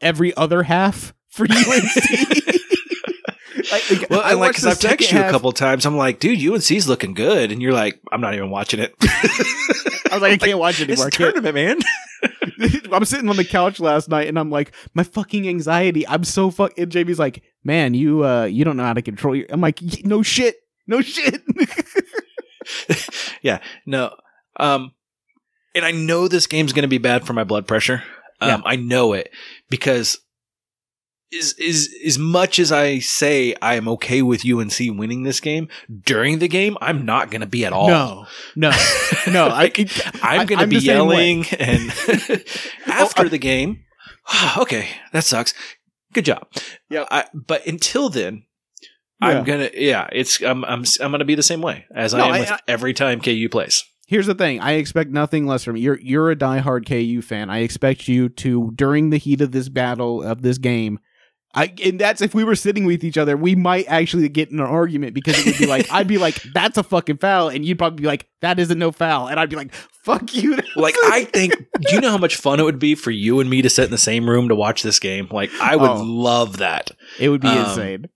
every 0.00 0.36
other 0.36 0.64
half 0.64 1.14
for 1.28 1.44
UNC. 1.50 1.54
like, 3.72 3.90
like, 3.90 4.10
Well, 4.10 4.22
I 4.24 4.32
like, 4.34 4.54
cause 4.56 4.66
I've 4.66 4.78
texted 4.78 5.12
you 5.12 5.20
a 5.20 5.30
couple 5.30 5.52
times. 5.52 5.86
I'm 5.86 5.96
like, 5.96 6.18
dude, 6.18 6.44
UNC's 6.44 6.88
looking 6.88 7.14
good. 7.14 7.52
And 7.52 7.62
you're 7.62 7.72
like, 7.72 8.00
I'm 8.10 8.20
not 8.20 8.34
even 8.34 8.50
watching 8.50 8.80
it. 8.80 8.94
I 9.00 10.08
was 10.12 10.22
like, 10.22 10.32
I 10.32 10.36
can't 10.38 10.58
watch 10.58 10.80
it 10.80 10.90
anymore. 10.90 11.06
I 11.06 11.10
can't- 11.10 11.34
tournament, 11.34 11.54
man. 11.54 11.78
I'm 12.90 13.04
sitting 13.04 13.28
on 13.28 13.36
the 13.36 13.44
couch 13.44 13.80
last 13.80 14.08
night 14.08 14.28
and 14.28 14.38
I'm 14.38 14.50
like, 14.50 14.72
my 14.94 15.02
fucking 15.02 15.46
anxiety. 15.46 16.08
I'm 16.08 16.24
so 16.24 16.50
fuck. 16.50 16.76
And 16.78 16.90
JB's 16.90 17.18
like, 17.18 17.42
man, 17.62 17.92
you 17.94 18.24
uh, 18.24 18.44
you 18.44 18.64
don't 18.64 18.76
know 18.76 18.84
how 18.84 18.94
to 18.94 19.02
control 19.02 19.36
your. 19.36 19.46
I'm 19.50 19.60
like, 19.60 19.80
no 20.04 20.22
shit, 20.22 20.56
no 20.86 21.00
shit. 21.02 21.42
yeah, 23.42 23.58
no. 23.84 24.14
Um, 24.58 24.92
and 25.74 25.84
I 25.84 25.90
know 25.92 26.28
this 26.28 26.46
game's 26.46 26.72
going 26.72 26.82
to 26.82 26.88
be 26.88 26.98
bad 26.98 27.26
for 27.26 27.32
my 27.32 27.44
blood 27.44 27.66
pressure. 27.66 28.02
Um, 28.40 28.48
Yeah. 28.48 28.60
I 28.64 28.76
know 28.76 29.12
it 29.12 29.30
because 29.70 30.18
is 31.32 31.54
is 31.58 31.92
as 32.06 32.18
much 32.18 32.58
as 32.60 32.70
I 32.70 33.00
say 33.00 33.54
I 33.60 33.74
am 33.74 33.88
okay 33.88 34.22
with 34.22 34.48
UNC 34.48 34.78
winning 34.96 35.24
this 35.24 35.40
game 35.40 35.68
during 36.04 36.38
the 36.38 36.46
game, 36.48 36.76
I'm 36.80 37.04
not 37.04 37.30
going 37.30 37.40
to 37.40 37.46
be 37.48 37.64
at 37.64 37.72
all. 37.72 37.88
no, 37.88 38.26
no, 38.54 38.70
no. 39.30 39.48
I, 39.48 39.72
I'm 40.22 40.46
going 40.46 40.60
to 40.60 40.66
be 40.68 40.76
the 40.76 40.80
same 40.82 41.06
way. 41.08 41.32
yelling 41.32 41.46
and 41.58 41.90
after 42.86 43.24
I- 43.26 43.28
the 43.28 43.38
game. 43.38 43.80
okay, 44.58 44.88
that 45.12 45.24
sucks. 45.24 45.52
Good 46.12 46.24
job. 46.26 46.46
Yep. 46.90 47.08
I, 47.10 47.24
but 47.34 47.66
until 47.66 48.08
then, 48.08 48.44
Yeah. 49.20 49.28
I'm 49.28 49.44
gonna. 49.44 49.70
Yeah, 49.74 50.08
it's. 50.12 50.40
I'm. 50.42 50.64
I'm. 50.64 50.84
I'm 51.00 51.10
gonna 51.10 51.24
be 51.24 51.34
the 51.34 51.42
same 51.42 51.62
way 51.62 51.86
as 51.94 52.12
No, 52.14 52.24
I 52.24 52.26
am 52.26 52.32
I- 52.34 52.40
with 52.40 52.52
I- 52.52 52.58
every 52.68 52.92
time 52.94 53.20
KU 53.20 53.48
plays. 53.50 53.82
Here's 54.08 54.26
the 54.26 54.34
thing. 54.34 54.60
I 54.60 54.72
expect 54.74 55.10
nothing 55.10 55.46
less 55.46 55.64
from 55.64 55.76
you. 55.76 55.82
You're 55.82 56.00
you're 56.00 56.30
a 56.30 56.36
diehard 56.36 56.86
KU 56.86 57.22
fan. 57.22 57.50
I 57.50 57.58
expect 57.60 58.06
you 58.08 58.28
to 58.28 58.70
during 58.76 59.10
the 59.10 59.16
heat 59.16 59.40
of 59.40 59.50
this 59.52 59.68
battle 59.68 60.22
of 60.22 60.42
this 60.42 60.58
game. 60.58 61.00
I 61.54 61.72
and 61.82 61.98
that's 61.98 62.20
if 62.20 62.34
we 62.34 62.44
were 62.44 62.54
sitting 62.54 62.84
with 62.84 63.02
each 63.02 63.16
other, 63.16 63.36
we 63.36 63.54
might 63.56 63.86
actually 63.88 64.28
get 64.28 64.50
in 64.50 64.60
an 64.60 64.66
argument 64.66 65.14
because 65.14 65.38
it 65.38 65.46
would 65.46 65.58
be 65.58 65.66
like 65.66 65.86
I'd 65.92 66.06
be 66.06 66.18
like, 66.18 66.40
"That's 66.54 66.76
a 66.76 66.82
fucking 66.82 67.16
foul," 67.16 67.48
and 67.48 67.64
you'd 67.64 67.78
probably 67.78 68.02
be 68.02 68.06
like, 68.06 68.28
"That 68.42 68.58
isn't 68.60 68.78
no 68.78 68.92
foul," 68.92 69.28
and 69.28 69.40
I'd 69.40 69.48
be 69.48 69.56
like, 69.56 69.72
"Fuck 70.04 70.34
you." 70.34 70.58
Like 70.76 70.94
I 71.04 71.24
think. 71.24 71.54
do 71.80 71.94
you 71.94 72.00
know 72.02 72.10
how 72.10 72.18
much 72.18 72.36
fun 72.36 72.60
it 72.60 72.64
would 72.64 72.78
be 72.78 72.94
for 72.94 73.10
you 73.10 73.40
and 73.40 73.48
me 73.48 73.62
to 73.62 73.70
sit 73.70 73.86
in 73.86 73.90
the 73.90 73.96
same 73.98 74.28
room 74.28 74.50
to 74.50 74.54
watch 74.54 74.82
this 74.82 74.98
game? 75.00 75.26
Like 75.32 75.50
I 75.60 75.74
would 75.74 75.90
Oh. 75.90 76.02
love 76.02 76.58
that. 76.58 76.90
It 77.18 77.30
would 77.30 77.40
be 77.40 77.48
Um, 77.48 77.64
insane. 77.70 78.06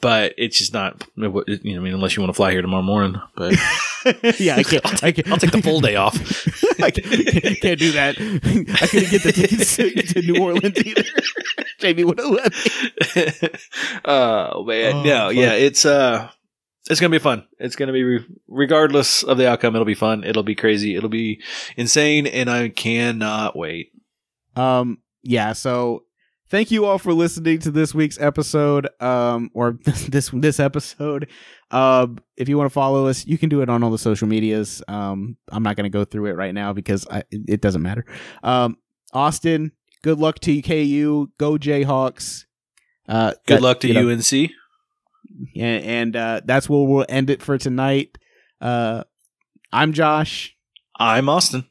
But 0.00 0.34
it's 0.36 0.58
just 0.58 0.72
not. 0.74 1.06
You 1.16 1.28
know, 1.30 1.42
I 1.48 1.82
mean, 1.82 1.94
unless 1.94 2.16
you 2.16 2.22
want 2.22 2.30
to 2.30 2.36
fly 2.36 2.50
here 2.52 2.60
tomorrow 2.62 2.82
morning. 2.82 3.20
But 3.34 3.52
yeah, 4.40 4.56
I 4.56 4.62
can't. 4.62 5.04
I 5.04 5.12
can't. 5.12 5.30
I'll 5.30 5.38
take 5.38 5.52
the 5.52 5.62
full 5.62 5.80
day 5.80 5.96
off. 5.96 6.14
I 6.82 6.90
can't, 6.90 7.60
can't 7.60 7.78
do 7.78 7.92
that. 7.92 8.16
I 8.18 8.86
couldn't 8.86 9.10
get 9.10 9.22
the 9.22 9.32
tickets 9.32 9.76
to, 9.76 9.90
to 9.90 10.22
New 10.22 10.42
Orleans 10.42 10.76
either. 10.84 11.02
Jamie 11.78 12.04
would 12.04 12.18
have 12.18 12.28
let 12.30 12.52
me. 12.52 13.48
oh 14.04 14.64
man, 14.64 14.92
Oh, 14.96 15.02
no, 15.02 15.26
fuck. 15.28 15.34
yeah, 15.34 15.52
it's 15.52 15.84
uh, 15.86 16.30
it's 16.88 17.00
gonna 17.00 17.10
be 17.10 17.18
fun. 17.18 17.46
It's 17.58 17.76
gonna 17.76 17.92
be 17.92 18.02
re- 18.04 18.26
regardless 18.48 19.22
of 19.22 19.38
the 19.38 19.48
outcome. 19.48 19.74
It'll 19.74 19.84
be 19.86 19.94
fun. 19.94 20.24
It'll 20.24 20.42
be 20.42 20.54
crazy. 20.54 20.94
It'll 20.96 21.08
be 21.08 21.40
insane, 21.76 22.26
and 22.26 22.50
I 22.50 22.68
cannot 22.68 23.56
wait. 23.56 23.92
Um, 24.56 24.98
yeah, 25.22 25.52
so 25.54 26.04
thank 26.50 26.70
you 26.70 26.84
all 26.84 26.98
for 26.98 27.12
listening 27.12 27.58
to 27.60 27.70
this 27.70 27.94
week's 27.94 28.20
episode, 28.20 28.88
um, 29.00 29.50
or 29.54 29.78
this 30.08 30.30
this 30.32 30.60
episode. 30.60 31.28
Um, 31.70 32.18
if 32.36 32.48
you 32.48 32.58
want 32.58 32.68
to 32.68 32.72
follow 32.74 33.06
us, 33.06 33.26
you 33.26 33.38
can 33.38 33.48
do 33.48 33.62
it 33.62 33.68
on 33.68 33.82
all 33.82 33.90
the 33.90 33.98
social 33.98 34.28
medias. 34.28 34.82
Um, 34.88 35.36
I'm 35.50 35.62
not 35.62 35.76
going 35.76 35.84
to 35.84 35.90
go 35.90 36.04
through 36.04 36.26
it 36.26 36.36
right 36.36 36.52
now 36.54 36.72
because 36.72 37.06
I, 37.10 37.22
it 37.30 37.60
doesn't 37.60 37.82
matter. 37.82 38.04
Um, 38.42 38.76
Austin, 39.12 39.72
good 40.02 40.18
luck 40.18 40.38
to 40.40 40.62
KU. 40.62 41.28
Go 41.38 41.52
Jayhawks. 41.52 42.44
Uh, 43.08 43.32
Good 43.46 43.56
that- 43.56 43.62
luck 43.62 43.80
to 43.80 43.88
you 43.88 43.94
know, 43.94 44.08
UNC. 44.08 44.32
and, 45.56 45.84
and 45.84 46.16
uh, 46.16 46.40
that's 46.44 46.68
where 46.68 46.82
we'll 46.86 47.06
end 47.08 47.28
it 47.30 47.42
for 47.42 47.58
tonight. 47.58 48.16
Uh, 48.60 49.02
I'm 49.72 49.92
Josh, 49.92 50.56
I'm 50.98 51.28
Austin. 51.28 51.68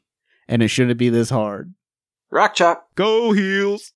and 0.48 0.62
it 0.62 0.68
shouldn't 0.68 0.98
be 0.98 1.08
this 1.08 1.30
hard. 1.30 1.72
Rock 2.30 2.54
chalk. 2.54 2.94
Go 2.94 3.32
Heels! 3.32 3.92